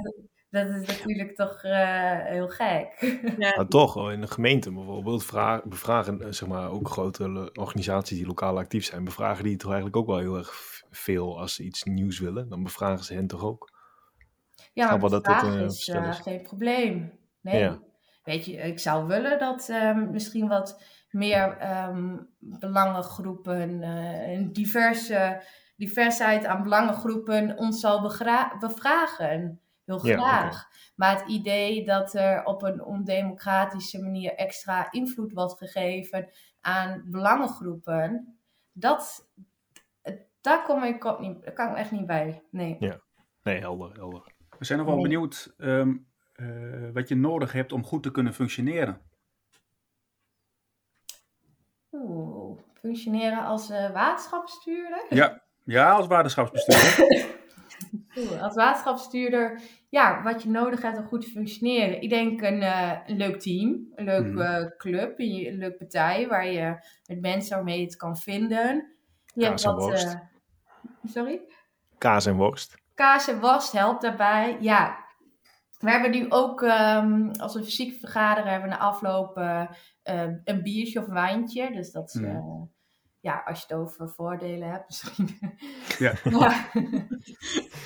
[0.50, 2.96] dat is natuurlijk toch eh, heel gek.
[3.38, 8.18] Ja, Maar toch, oh, in de gemeente bijvoorbeeld, vra- bevragen zeg maar, ook grote organisaties
[8.18, 11.64] die lokaal actief zijn, bevragen die toch eigenlijk ook wel heel erg veel als ze
[11.64, 12.50] iets nieuws willen.
[12.50, 13.72] Dan bevragen ze hen toch ook.
[14.74, 16.20] Ja, maar dat vraag eh, is is.
[16.20, 17.20] geen probleem.
[17.42, 17.60] Nee.
[17.60, 17.80] Ja.
[18.24, 25.44] Weet je, ik zou willen dat ehm, misschien wat meer ehm, belangengroepen, eh, een diverse,
[25.76, 28.02] diversheid aan belangengroepen ons zal
[28.60, 29.60] bevragen.
[29.86, 30.68] Heel Ja, graag.
[30.96, 36.30] Maar het idee dat er op een ondemocratische manier extra invloed wordt gegeven
[36.62, 38.38] aan belangengroepen,
[38.72, 39.30] dat,
[40.42, 42.44] daar kom ik ook niet, daar kan ik echt niet bij.
[42.52, 42.78] Nee.
[43.44, 44.24] Nee, helder, helder.
[44.60, 45.08] We zijn nog wel Nee.
[45.08, 45.96] benieuwd ehm,
[46.34, 49.02] eh, wat je nodig hebt om goed te kunnen functioneren.
[51.92, 55.06] Oeh, functioneren als eh waterschapsbestuurder?
[55.10, 57.28] Ja, ja als waterschapsbestuurder.
[58.18, 62.02] Oeh, als waterschapsbestuurder, ja, wat je nodig hebt om goed te functioneren.
[62.02, 64.42] Ik denk een, eh, een leuk team, een leuk Mhm.
[64.42, 68.94] eh, club, een, een leuke partij waar je met mensen waarmee je het kan vinden.
[69.34, 70.14] Je hebt Kaas en wat, worst.
[70.14, 70.20] eh,
[71.08, 71.42] sorry?
[71.98, 72.76] Kaas en worst.
[72.94, 74.58] Kaas en was helpt daarbij.
[74.60, 74.98] Ja,
[75.80, 79.66] we hebben nu ook, ehm, als we fysiek vergaderen, hebben we na afloop eh,
[80.04, 81.72] eh, een biertje of een wijntje.
[81.72, 82.36] Dus dat is, Mhm.
[82.36, 82.62] eh,
[83.22, 85.40] ja, als je het over voordelen hebt misschien.
[85.98, 86.14] Ja.
[86.40, 86.72] Maar,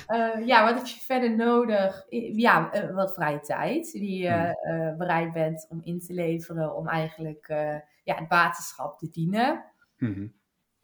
[0.06, 2.04] eh, ja, wat heb je verder nodig?
[2.32, 4.28] Ja, wat vrije tijd die je
[4.60, 9.64] eh, bereid bent om in te leveren om eigenlijk eh, ja, het waterschap te dienen.
[9.98, 10.26] Mhm.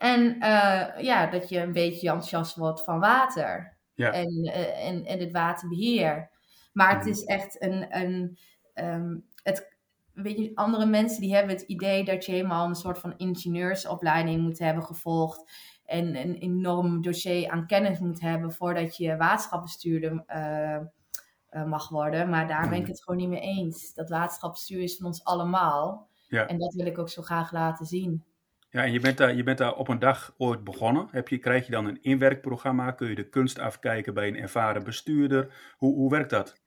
[0.01, 3.77] En eh, ja, dat je een beetje enthousiast wordt van water.
[3.95, 4.13] Ja.
[4.13, 6.31] En, eh, en, en het waterbeheer.
[6.73, 7.09] Maar het Mhm.
[7.09, 7.87] is echt een.
[7.97, 8.39] een
[8.75, 9.77] ehm, het,
[10.13, 14.43] weet je, andere mensen die hebben het idee dat je helemaal een soort van ingenieursopleiding
[14.43, 15.51] moet hebben gevolgd.
[15.85, 22.29] En een enorm dossier aan kennis moet hebben voordat je waterschapsbestuurder eh, mag worden.
[22.31, 22.91] Maar daar ben ik Mhm.
[22.91, 23.95] het gewoon niet mee eens.
[23.95, 26.09] Dat waterschapsbestuur is van ons allemaal.
[26.29, 26.47] Ja.
[26.47, 28.25] En dat wil ik ook zo graag laten zien.
[28.71, 31.09] Ja, en je bent, daar, je bent daar op een dag ooit begonnen.
[31.11, 32.91] Heb je, krijg je dan een inwerkprogramma?
[32.91, 35.75] Kun je de kunst afkijken bij een ervaren bestuurder?
[35.77, 36.61] Hoe, hoe werkt dat?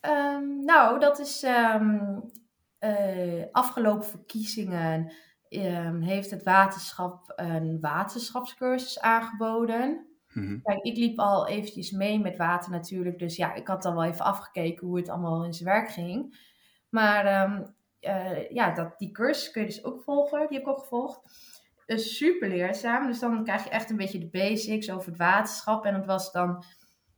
[0.00, 2.20] Ehm, nou, dat is ehm,
[2.78, 5.12] eh, afgelopen verkiezingen
[5.48, 10.06] ehm, heeft het waterschap een waterschapscursus aangeboden.
[10.32, 10.60] Mhm.
[10.62, 14.04] Kijk, ik liep al eventjes mee met water natuurlijk, dus ja, ik had al wel
[14.04, 16.50] even afgekeken hoe het allemaal in zijn werk ging.
[16.88, 17.26] Maar
[18.02, 21.20] eh, ja, dat, die cursus kun je dus ook volgen, die heb ik ook gevolgd.
[21.86, 25.84] is super leerzaam, dus dan krijg je echt een beetje de basics over het waterschap.
[25.84, 26.64] En dat was dan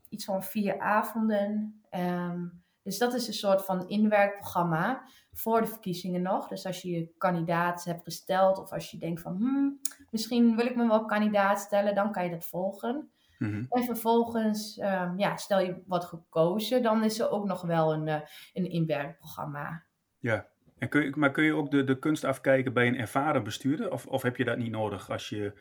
[0.09, 1.81] iets van vier avonden.
[1.90, 2.47] Ehm,
[2.83, 6.49] dus dat is een soort van inwerkprogramma voor de verkiezingen nog.
[6.49, 10.66] Dus als je je kandidaat hebt gesteld of als je denkt van hmm, misschien wil
[10.66, 13.11] ik me wel kandidaat stellen, dan kan je dat volgen.
[13.38, 13.64] Mhm.
[13.68, 18.09] En vervolgens, ehm, ja, stel je wordt gekozen, dan is er ook nog wel een,
[18.09, 18.20] eh,
[18.53, 19.83] een inwerkprogramma.
[20.18, 20.47] Ja.
[20.85, 23.92] En kun je, maar kun je ook de, de kunst afkijken bij een ervaren bestuurder?
[23.92, 25.53] Of, of heb je dat niet nodig als je,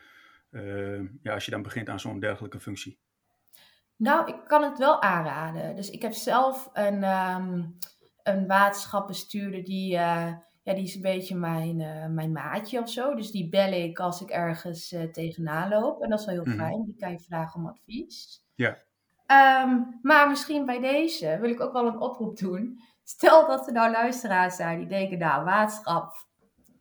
[0.50, 2.98] eh, ja, als je dan begint aan zo'n dergelijke functie?
[3.96, 5.76] Nou, ik kan het wel aanraden.
[5.76, 7.62] Dus ik heb zelf een, ehm
[8.22, 10.32] een waterschapbestuurder die, eh,
[10.62, 13.14] ja, die is een beetje mijn, eh, mijn maatje of zo.
[13.14, 16.02] Dus die bel ik als ik ergens eh, tegenaan loop.
[16.02, 16.56] En dat is wel heel Mhm.
[16.56, 16.84] fijn.
[16.84, 18.44] Die kan je vragen om advies.
[18.54, 18.78] Ja.
[19.26, 22.80] Ehm, maar misschien bij deze wil ik ook wel een oproep doen.
[23.04, 26.12] Stel dat er nou luisteraars zijn die denken, nou, waterschap,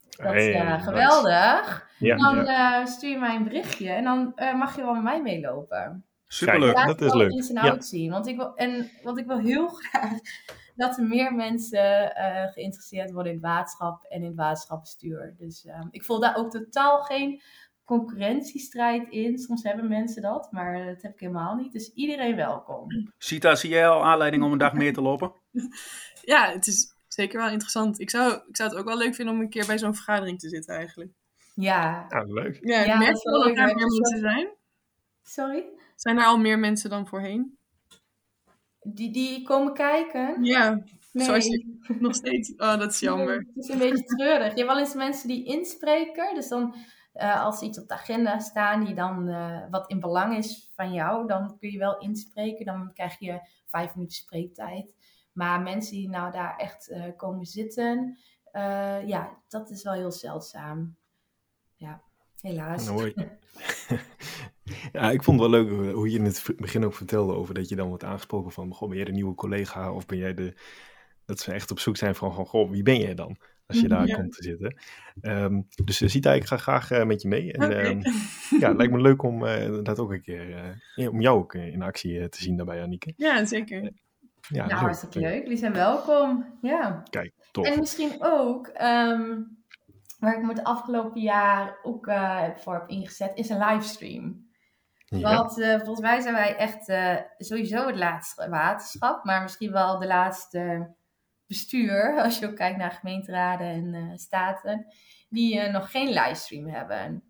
[0.09, 1.87] dat is Hey, eh, geweldig.
[1.99, 2.79] Ja, Dan ja.
[2.79, 6.05] eh, stuur je mij een berichtje en dan eh, mag je wel met mij meelopen.
[6.27, 6.73] Superleuk.
[6.75, 7.31] Laat dat is leuk.
[7.31, 7.81] en Ja.
[7.81, 8.11] zien.
[8.11, 10.11] Want ik wil, en, want ik wil heel graag
[10.75, 15.35] dat er meer mensen eh, geïnteresseerd worden in het waterschap en in het waterschapsbestuur.
[15.37, 17.41] Dus ehm, ik voel daar ook totaal geen
[17.85, 19.37] concurrentiestrijd in.
[19.37, 21.71] Soms hebben mensen dat, maar dat heb ik helemaal niet.
[21.71, 22.87] Dus iedereen welkom.
[23.17, 25.31] Sita, zie jij al aanleiding om een dag mee te lopen?
[26.25, 27.99] Ja, het is zeker wel interessant.
[27.99, 30.39] Ik zou, ik zou het ook wel leuk vinden om een keer bij zo'n vergadering
[30.39, 31.11] te zitten eigenlijk.
[31.55, 32.57] Ja, Ja, leuk.
[32.61, 34.49] Ja, Ja, merk wel dat er meer mensen zijn?
[35.23, 35.65] sorry.
[35.95, 37.57] Zijn er al meer mensen dan voorheen?
[38.81, 40.43] Die, die komen kijken.
[40.43, 40.83] Ja.
[41.11, 41.25] Nee.
[41.25, 42.53] Zoals je nog steeds.
[42.57, 43.35] Oh, dat is jammer.
[43.35, 44.51] het is een beetje treurig.
[44.51, 46.35] Je hebt wel eens mensen die inspreken.
[46.35, 46.75] Dus dan,
[47.15, 50.93] uh, als iets op de agenda staan die dan uh, wat in belang is van
[50.93, 52.65] jou, dan kun je wel inspreken.
[52.65, 54.95] Dan krijg je vijf minuten spreektijd.
[55.33, 58.17] Maar mensen die nou daar echt uh, komen zitten,
[59.05, 60.95] ja, dat is wel heel zeldzaam.
[61.75, 62.01] Ja,
[62.41, 62.85] helaas.
[62.85, 63.13] Nou,
[64.93, 67.69] ja, ik vond het wel leuk hoe je in het begin ook vertelde over dat
[67.69, 70.53] je dan wordt aangesproken van, goh, ben jij de nieuwe collega of ben jij de,
[71.25, 73.37] dat ze echt op zoek zijn van, van goh, wie ben jij dan?
[73.65, 74.75] Als je daar komt te zitten.
[75.21, 77.53] Um, dus Sita, ik ga graag uh, met je mee.
[77.53, 77.85] En okay.
[77.85, 78.01] um,
[78.59, 81.81] ja, het lijkt me leuk om uh, dat ook een keer, om jou ook in
[81.81, 83.13] actie te zien daarbij, Annieke.
[83.17, 83.91] Ja, zeker.
[84.47, 85.41] Ja, nou, hartstikke leuk.
[85.41, 86.57] Jullie zijn welkom.
[86.61, 87.03] Ja.
[87.09, 87.65] Kijk, tof.
[87.65, 89.63] En misschien ook, um,
[90.19, 92.11] waar ik me het afgelopen jaar ook
[92.55, 94.51] voor heb ingezet, is een livestream.
[95.05, 95.35] Ja.
[95.35, 96.85] Want volgens mij zijn wij echt
[97.37, 100.93] sowieso het laatste waterschap, maar misschien wel de laatste
[101.53, 104.85] bestuur, als je ook kijkt naar gemeenteraden en uh, staten,
[105.29, 107.23] die uh, nog geen livestream hebben.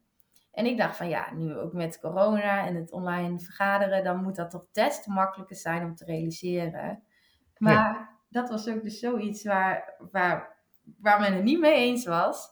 [0.53, 4.35] En ik dacht van ja, nu ook met corona en het online vergaderen, dan moet
[4.35, 7.03] dat toch des te makkelijker zijn om te realiseren.
[7.57, 10.57] Maar dat was ook dus zoiets waar, waar,
[10.99, 12.51] waar men het niet mee eens was.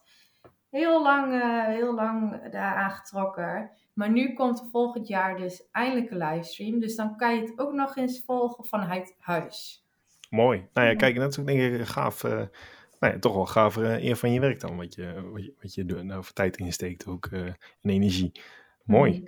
[0.69, 3.71] Heel lang, uh, heel lang daar aangetrokken.
[3.93, 6.79] Maar nu komt volgend jaar dus eindelijk een livestream.
[6.79, 9.85] Dus dan kan je het ook nog eens volgen vanuit huis.
[10.29, 10.67] Mooi.
[10.73, 12.23] Nou ja, kijk, dat is ook denk ik gaaf.
[12.23, 12.41] Uh,
[13.01, 14.77] nou ja, toch wel gaaf uh, eer van je werk dan.
[14.77, 18.31] Wat je, wat je, wat je nou, voor tijd insteekt ook en energie.
[18.83, 19.19] Mooi.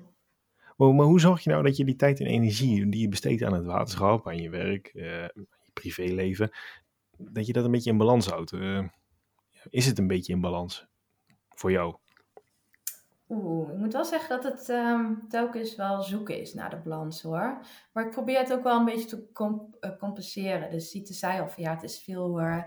[0.77, 0.95] Mm.
[0.95, 3.53] Maar, hoe zorg je nou dat je die tijd en energie die je besteedt aan
[3.53, 6.51] het waterschap, aan je werk, je privéleven,
[7.17, 8.53] dat je dat een beetje in balans houdt?
[9.69, 10.87] is het een beetje in balans
[11.49, 11.95] voor jou?
[13.29, 17.21] Oeh, ik moet wel zeggen dat het um, telkens wel zoeken is naar de balans
[17.21, 17.65] hoor.
[17.93, 20.71] Maar ik probeer het ook wel een beetje te comp uh, compenseren.
[20.71, 22.63] Dus Ziet zei al van ja, het is veel uh,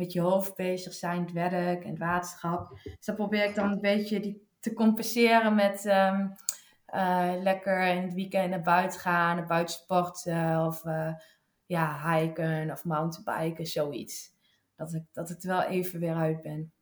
[0.00, 2.78] met je hoofd bezig zijn, het werk en het waterschap.
[2.82, 6.34] Dus dan probeer ik dan een beetje die te compenseren met um,
[6.94, 10.82] uh, lekker in het weekend naar buiten gaan, buiten sporten of
[11.66, 14.38] ja, hiken of mountainbiken, zoiets.
[14.76, 16.72] Dat ik, dat ik er wel even weer uit ben.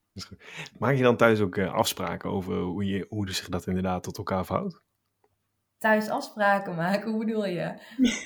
[0.78, 4.18] Maak je dan thuis ook uh, afspraken over hoe, je, hoe zich dat inderdaad tot
[4.18, 4.82] elkaar verhoudt?
[5.78, 7.74] Thuis afspraken maken, hoe bedoel je?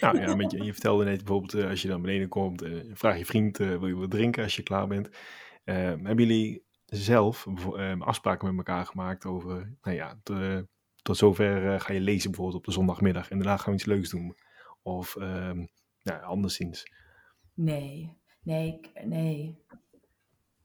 [0.00, 2.90] Nou ja, met je, je vertelde net bijvoorbeeld uh, als je dan beneden komt, uh,
[2.94, 5.08] vraag je vriend, wil je wat drinken als je klaar bent?
[5.64, 7.46] hebben jullie zelf
[7.98, 10.66] afspraken met elkaar gemaakt over, nou ja, te,
[11.02, 14.10] tot zover ga je lezen bijvoorbeeld op de zondagmiddag en daarna gaan we iets leuks
[14.10, 14.36] doen?
[14.82, 15.66] Of ehm,
[16.02, 16.92] ja, anderszins?
[17.54, 19.60] Nee, nee, nee.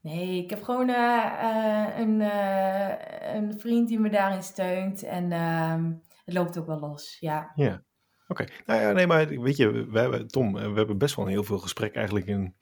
[0.01, 2.93] Nee, ik heb gewoon uh, een, uh,
[3.35, 5.03] een vriend die me daarin steunt.
[5.03, 5.83] En uh,
[6.27, 7.51] het loopt ook wel los, ja.
[7.55, 7.83] Ja,
[8.27, 8.41] oké.
[8.43, 8.49] Okay.
[8.65, 11.43] Nou ja, nee, maar weet je, we hebben, Tom, we hebben best wel een heel
[11.43, 12.55] veel gesprek eigenlijk in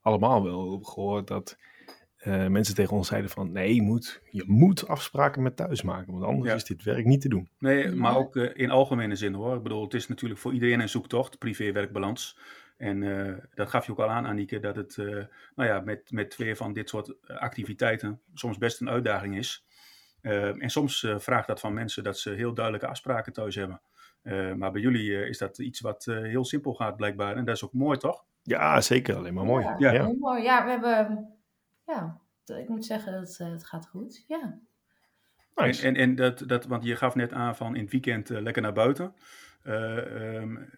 [0.00, 1.56] allemaal wel gehoord dat
[2.48, 6.24] mensen tegen ons zeiden van nee, je moet, je moet afspraken met thuis maken, want
[6.24, 7.48] anders is dit werk niet te doen.
[7.58, 9.56] Nee, maar ook in algemene zin hoor.
[9.56, 12.38] Ik bedoel, het is natuurlijk voor iedereen een zoektocht, privé-werkbalans.
[12.76, 16.10] En uh, dat gaf je ook al aan, Annieke, dat het uh, nou ja, met,
[16.10, 19.65] met twee van dit soort eh, activiteiten soms best een uitdaging is.
[20.26, 23.80] Uh, en soms vraagt dat van mensen dat ze heel duidelijke afspraken thuis hebben.
[24.58, 27.36] maar bij jullie is dat iets wat heel simpel gaat blijkbaar.
[27.36, 28.24] En dat is ook mooi, toch?
[28.42, 29.16] Ja, zeker.
[29.16, 29.64] Alleen maar mooi.
[29.64, 30.04] Ja, ja.
[30.04, 30.42] Heel mooi.
[30.42, 31.34] Ja, we hebben...
[31.86, 34.24] Ja, ik moet zeggen dat het gaat goed.
[34.28, 34.58] Ja.
[35.54, 35.86] Nice.
[35.86, 38.62] En, en, en dat, dat, want je gaf net aan van in het weekend lekker
[38.62, 39.14] naar buiten.
[39.64, 40.70] Uh, um,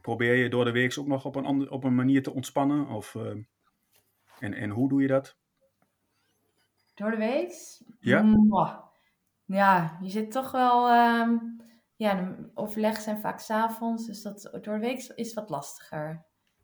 [0.00, 2.86] probeer je door de week ook nog op een, ander, op een manier te ontspannen?
[2.86, 3.30] Of, uh,
[4.38, 5.36] en, en hoe doe je dat?
[6.94, 7.52] Door de week?
[8.00, 8.22] Ja.
[8.22, 8.78] Mwah.
[9.44, 10.90] Ja, je zit toch wel.
[11.20, 11.62] Um,
[11.96, 16.08] ja, overleg zijn vaak s'avonds, dus dat door de week is wat lastiger.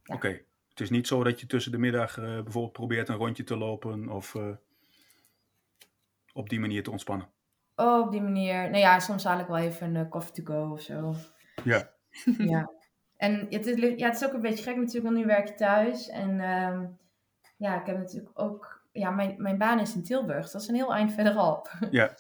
[0.03, 0.15] Ja.
[0.15, 0.27] Oké.
[0.27, 0.45] Okay.
[0.69, 3.57] Het is niet zo dat je tussen de middag uh, bijvoorbeeld probeert een rondje te
[3.57, 4.37] lopen of
[6.33, 7.29] op die manier te ontspannen?
[7.77, 8.71] Oh, op die manier.
[8.71, 11.15] Nou ja, soms haal ik wel even een coffee to go of zo.
[11.65, 11.91] Ja.
[12.55, 12.71] ja.
[13.17, 15.55] En het is, ja, het is ook een beetje gek natuurlijk, want nu werk je
[15.55, 16.09] thuis.
[16.09, 16.99] En um,
[17.57, 18.79] ja, ik heb natuurlijk ook...
[18.93, 20.51] Ja, mijn, mijn baan is in Tilburg.
[20.51, 21.73] Dat is een heel eind verderop.
[21.91, 22.15] Ja.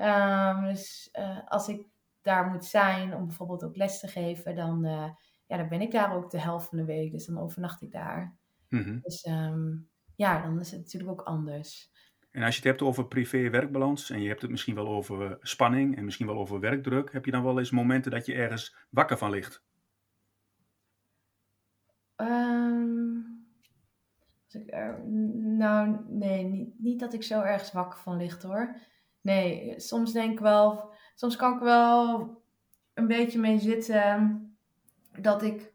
[0.00, 1.86] um, dus uh, als ik
[2.22, 5.10] daar moet zijn om bijvoorbeeld ook les te geven, dan, uh,
[5.46, 7.12] ja, dan ben ik daar ook de helft van de week.
[7.12, 8.36] Dus dan overnacht ik daar.
[8.68, 9.00] Mm -hmm.
[9.02, 11.90] Dus um, ja, dan is het natuurlijk ook anders.
[12.30, 15.96] En als je het hebt over privé-werkbalans en je hebt het misschien wel over spanning
[15.96, 19.18] en misschien wel over werkdruk, heb je dan wel eens momenten dat je ergens wakker
[19.18, 19.62] van ligt?
[22.16, 23.46] Um,
[24.48, 28.76] ik er, nou, nee, niet, niet dat ik zo ergens wakker van ligt hoor.
[29.20, 32.20] Nee, soms denk ik wel, soms kan ik wel
[32.94, 34.44] een beetje mee zitten
[35.20, 35.72] dat ik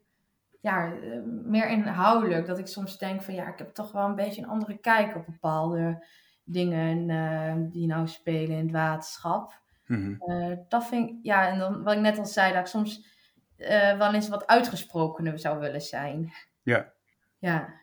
[0.60, 2.46] ja, eh, meer inhoudelijk.
[2.46, 5.16] Dat ik soms denk van ja, ik heb toch wel een beetje een andere kijk
[5.16, 6.06] op bepaalde
[6.44, 9.60] dingen uh, die nou spelen in het waterschap.
[9.86, 10.16] Mhm.
[10.20, 13.06] Uh, dat vind ik, ja, en dan wat ik net al zei, dat ik soms
[13.58, 16.32] uh, wel eens wat uitgesprokener zou willen zijn.
[16.62, 16.92] Ja.
[17.38, 17.74] Ja.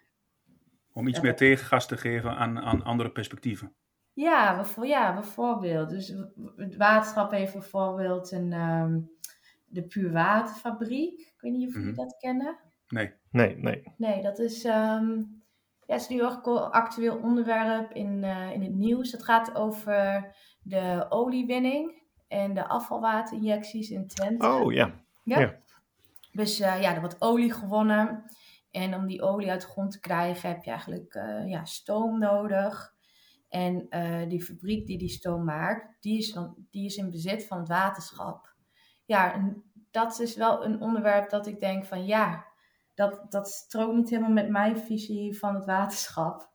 [0.93, 1.23] Om iets Ja.
[1.23, 3.73] meer tegengas te geven aan, aan andere perspectieven.
[4.13, 5.89] Ja, bijvo- ja, bijvoorbeeld.
[5.89, 6.13] Dus
[6.55, 8.99] het waterschap heeft bijvoorbeeld een, ehm,
[9.65, 11.19] de Puur Waterfabriek.
[11.19, 11.97] Ik weet niet of jullie Mhm.
[12.01, 12.57] dat kennen.
[12.87, 13.13] Nee.
[13.31, 13.93] Nee, nee.
[13.97, 15.21] Nee, dat is, ehm
[15.85, 19.11] ja, is nu ook een actueel onderwerp in, eh, in het nieuws.
[19.11, 24.47] Het gaat over de oliewinning en de afvalwaterinjecties in Twente.
[24.47, 24.91] Oh ja.
[25.23, 25.39] Ja.
[25.39, 25.53] Ja.
[26.31, 28.23] Dus eh, ja, er wordt olie gewonnen.
[28.71, 32.19] En om die olie uit de grond te krijgen heb je eigenlijk eh, ja, stoom
[32.19, 32.92] nodig.
[33.53, 37.47] En eh, die fabriek die die stoom maakt, die is, dan, die is in bezit
[37.47, 38.53] van het waterschap.
[39.05, 42.45] Ja, en dat is wel een onderwerp dat ik denk van ja,
[42.93, 46.51] dat, dat strookt niet helemaal met mijn visie van het waterschap.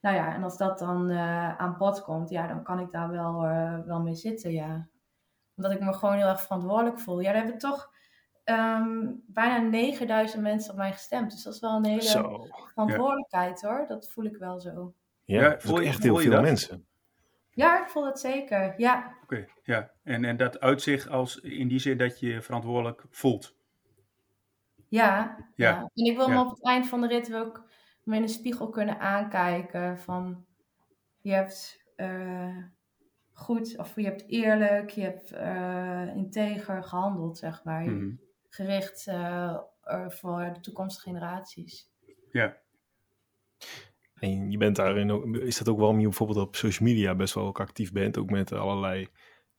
[0.00, 3.10] Nou ja, en als dat dan eh, aan bod komt, ja, dan kan ik daar
[3.10, 4.88] wel, eh, wel mee zitten, ja.
[5.56, 7.20] Omdat ik me gewoon heel erg verantwoordelijk voel.
[7.20, 7.90] Ja, daar hebben toch
[8.44, 11.30] ehm, bijna 9000 mensen op mij gestemd.
[11.30, 12.46] Dus dat is wel een hele Zo.
[12.66, 13.86] verantwoordelijkheid hoor.
[13.88, 14.94] Dat voel ik wel zo.
[15.24, 16.42] Ja, voel je- echt heel voel je veel dat?
[16.44, 16.86] mensen.
[17.50, 18.74] Ja, ik voel dat zeker.
[18.76, 19.90] Ja, Oké, ja.
[20.02, 23.56] En, en dat uitzicht als in die zin dat je je verantwoordelijk voelt.
[24.88, 25.68] ja, Ja.
[25.68, 25.78] ja.
[25.94, 27.64] En ik wil me op het eind van de rit ook
[28.02, 30.44] me in de spiegel kunnen aankijken van
[31.20, 32.56] je hebt eh,
[33.32, 37.82] goed of je hebt eerlijk, je hebt eh, integer gehandeld, zeg maar.
[37.84, 38.14] Mhm.
[38.48, 39.56] Gericht eh,
[40.08, 41.90] voor de toekomstige generaties.
[42.30, 42.56] Ja.
[44.24, 47.34] En je bent daarin ook, is dat ook waarom je bijvoorbeeld op social media best
[47.34, 49.08] wel ook actief bent, ook met allerlei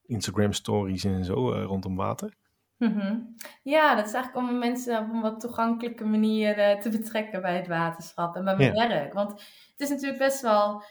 [0.05, 2.33] Instagram stories en zo eh, rondom water?
[2.77, 3.19] Mhm.
[3.63, 7.55] Ja, dat is eigenlijk om mensen op een wat toegankelijke manier eh, te betrekken bij
[7.55, 9.13] het waterschap en bij mijn werk.
[9.13, 10.83] Want het is natuurlijk best wel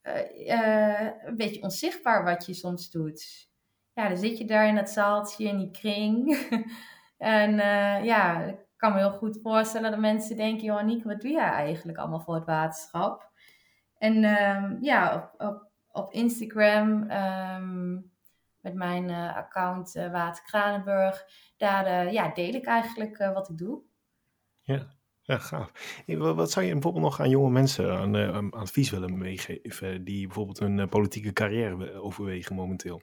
[0.00, 3.48] eh, een beetje onzichtbaar wat je soms doet.
[3.94, 6.38] Ja, dan zit je daar in dat zaaltje, in die kring.
[7.18, 7.56] en
[8.04, 11.98] ja, kan me heel goed voorstellen dat mensen denken, joh Aniek, wat doe jij eigenlijk
[11.98, 13.30] allemaal voor het waterschap?
[13.98, 17.02] En ehm, ja, op, op, op Instagram...
[17.08, 17.98] ehm,
[18.60, 21.24] met mijn eh, account eh Water.
[21.56, 23.80] Daar eh, ja, deel ik eigenlijk wat ik doe.
[25.22, 26.02] Ja, gaaf.
[26.06, 30.04] Hey, wa- wat zou je bijvoorbeeld nog aan jonge mensen aan, aan advies willen meegeven
[30.04, 33.02] die bijvoorbeeld een politieke carrière we- overwegen momenteel?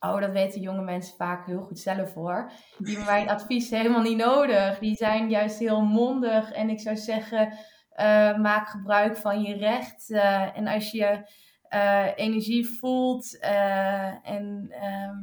[0.00, 2.50] Oh, dat weten jonge mensen vaak heel goed zelf hoor.
[2.78, 4.78] Die hebben mijn advies helemaal niet nodig.
[4.78, 6.52] Die zijn juist heel mondig.
[6.52, 7.58] En ik zou zeggen,
[7.96, 10.10] eh, maak gebruik van je recht.
[10.10, 11.34] Eh, en als je
[11.68, 15.16] eh, energie voelt en ehm,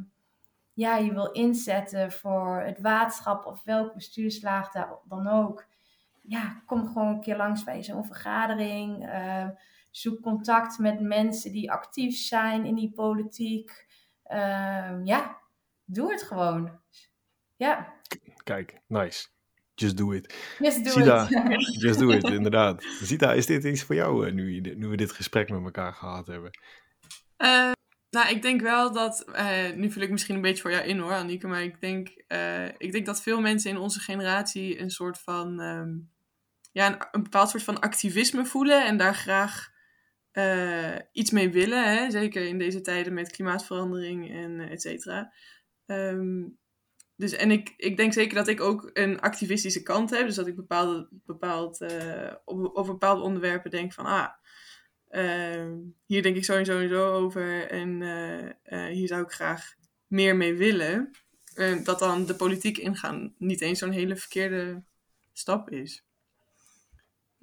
[0.72, 5.66] ja, je wil inzetten voor het waterschap of welk bestuurslaag daar dan ook.
[6.22, 9.10] Ja, kom gewoon een keer langs bij zo'n vergadering.
[9.90, 13.86] Zoek contact met mensen die actief zijn in die politiek.
[14.24, 15.40] Ehm, ja,
[15.84, 16.80] doe het gewoon.
[17.56, 17.92] Ja,
[18.44, 19.26] Kijk, nice.
[19.74, 20.34] Just do it.
[20.58, 21.26] just do Sida.
[21.28, 21.80] it.
[21.82, 22.82] Just do it, inderdaad.
[22.84, 26.26] Zita, is dit iets voor jou eh, nu, nu we dit gesprek met elkaar gehad
[26.26, 26.50] hebben?
[27.36, 27.70] Eh,
[28.10, 29.20] nou, ik denk wel dat.
[29.32, 31.46] eh, nu vul ik misschien een beetje voor jou in hoor, Annieke.
[31.46, 35.60] Maar ik denk, eh, ik denk dat veel mensen in onze generatie een soort van.
[35.60, 35.90] ehm,
[36.72, 38.86] ja, een, een bepaald soort van activisme voelen.
[38.86, 39.70] En daar graag
[40.34, 41.96] eh, iets mee willen.
[41.96, 42.10] Hè?
[42.10, 45.32] Zeker in deze tijden met klimaatverandering en eh, et cetera.
[45.86, 46.42] Ehm,
[47.16, 50.26] dus, en ik, ik denk zeker dat ik ook een activistische kant heb.
[50.26, 54.06] Dus dat ik bepaalde, bepaald, eh, op, over bepaalde onderwerpen denk van...
[54.06, 54.28] Ah,
[55.08, 55.76] Ehm,
[56.06, 57.70] hier denk ik zo en zo en zo over.
[57.70, 58.02] En
[58.90, 59.74] hier zou ik graag
[60.06, 61.10] meer mee willen.
[61.54, 64.82] Eh, dat dan de politiek ingaan niet eens zo'n hele verkeerde
[65.32, 66.04] stap is.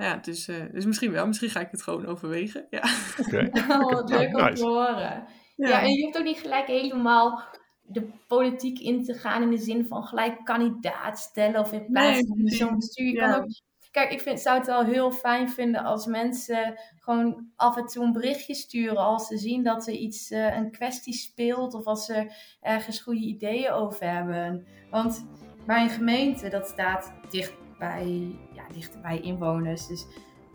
[0.01, 1.27] Ja, dus, eh, dus misschien wel.
[1.27, 2.65] Misschien ga ik het gewoon overwegen.
[2.69, 2.83] Ja.
[3.19, 3.49] Oké.
[3.73, 4.53] Oh, wat leuk om Nice.
[4.63, 5.23] te horen.
[5.55, 5.81] Ja.
[5.81, 7.43] en je hoeft ook niet gelijk helemaal
[7.81, 12.21] de politiek in te gaan in de zin van gelijk kandidaat stellen of in plaats
[12.21, 13.05] Nee, van zo'n bestuur.
[13.07, 13.31] Je Ja.
[13.31, 13.49] kan ook,
[13.91, 18.03] kijk, ik vind, zou het wel heel fijn vinden als mensen gewoon af en toe
[18.03, 22.05] een berichtje sturen als ze zien dat er iets, eh, een kwestie speelt of als
[22.05, 22.31] ze
[22.61, 24.65] ergens goede ideeën over hebben.
[24.91, 25.25] Want
[25.65, 28.35] mijn gemeente, dat staat dicht bij,
[28.73, 29.87] dicht bij inwoners.
[29.87, 30.05] Dus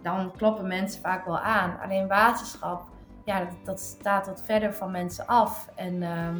[0.02, 1.80] dan kloppen mensen vaak wel aan.
[1.80, 2.82] Alleen waterschap,
[3.24, 5.68] ja, dat, dat staat wat verder van mensen af.
[5.74, 6.36] En ehm,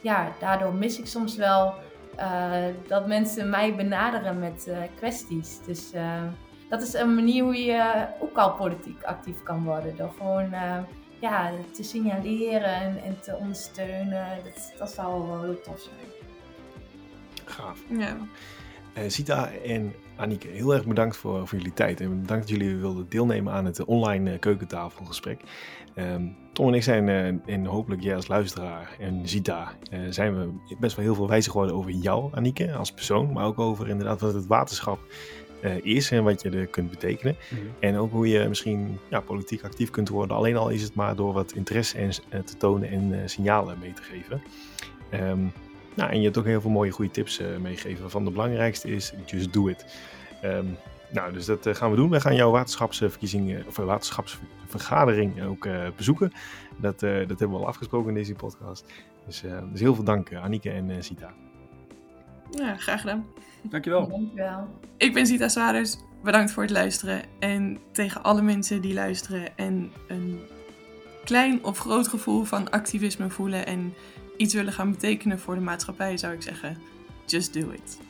[0.00, 1.74] ja, daardoor mis ik soms wel
[2.16, 5.60] eh, dat mensen mij benaderen met eh, kwesties.
[5.66, 6.22] Dus eh,
[6.68, 9.96] dat is een manier hoe je ook al politiek actief kan worden.
[9.96, 10.54] Door gewoon
[11.20, 14.26] ja, te signaleren en, en te ondersteunen.
[14.44, 16.06] Dat, dat zou wel heel tof zijn.
[17.44, 17.82] Gaaf.
[17.88, 18.16] Ja.
[19.06, 22.00] Sita en Anike, heel erg bedankt voor, voor jullie tijd.
[22.00, 25.40] En bedankt dat jullie wilden deelnemen aan het online keukentafelgesprek.
[25.98, 30.38] Um, Tom en ik zijn, uh, en hopelijk jij als luisteraar en Zita, uh, zijn
[30.38, 33.32] we best wel heel veel wijzer geworden over jou, Anike, als persoon.
[33.32, 34.98] Maar ook over inderdaad wat het waterschap
[35.64, 37.36] uh, is en wat je er kunt betekenen.
[37.50, 37.66] Mm -hmm.
[37.80, 40.36] En ook hoe je misschien ja, politiek actief kunt worden.
[40.36, 44.02] Alleen al is het maar door wat interesse en, te tonen en signalen mee te
[44.02, 44.42] geven.
[45.14, 45.52] Um,
[45.96, 48.10] nou, en je hebt ook heel veel mooie goede tips meegegeven.
[48.10, 49.84] Van de belangrijkste is, just do it.
[50.44, 50.76] Um,
[51.10, 52.10] nou, dus dat gaan we doen.
[52.10, 56.32] We gaan jouw waterschapsverkiezing, of waterschapsvergadering ook uh, bezoeken.
[56.76, 58.84] Dat, uh, dat hebben we al afgesproken in deze podcast.
[59.26, 61.32] Dus, uh, dus heel veel dank, Anike en Sita.
[62.50, 63.26] Ja, graag gedaan.
[63.62, 64.08] Dankjewel.
[64.08, 64.68] Dankjewel.
[64.96, 65.96] Ik ben Sita Swaders.
[66.22, 67.22] Bedankt voor het luisteren.
[67.38, 70.40] En tegen alle mensen die luisteren en een
[71.24, 73.94] klein of groot gevoel van activisme voelen en
[74.36, 76.76] iets willen gaan betekenen voor de maatschappij, zou ik zeggen:
[77.26, 78.05] just do it.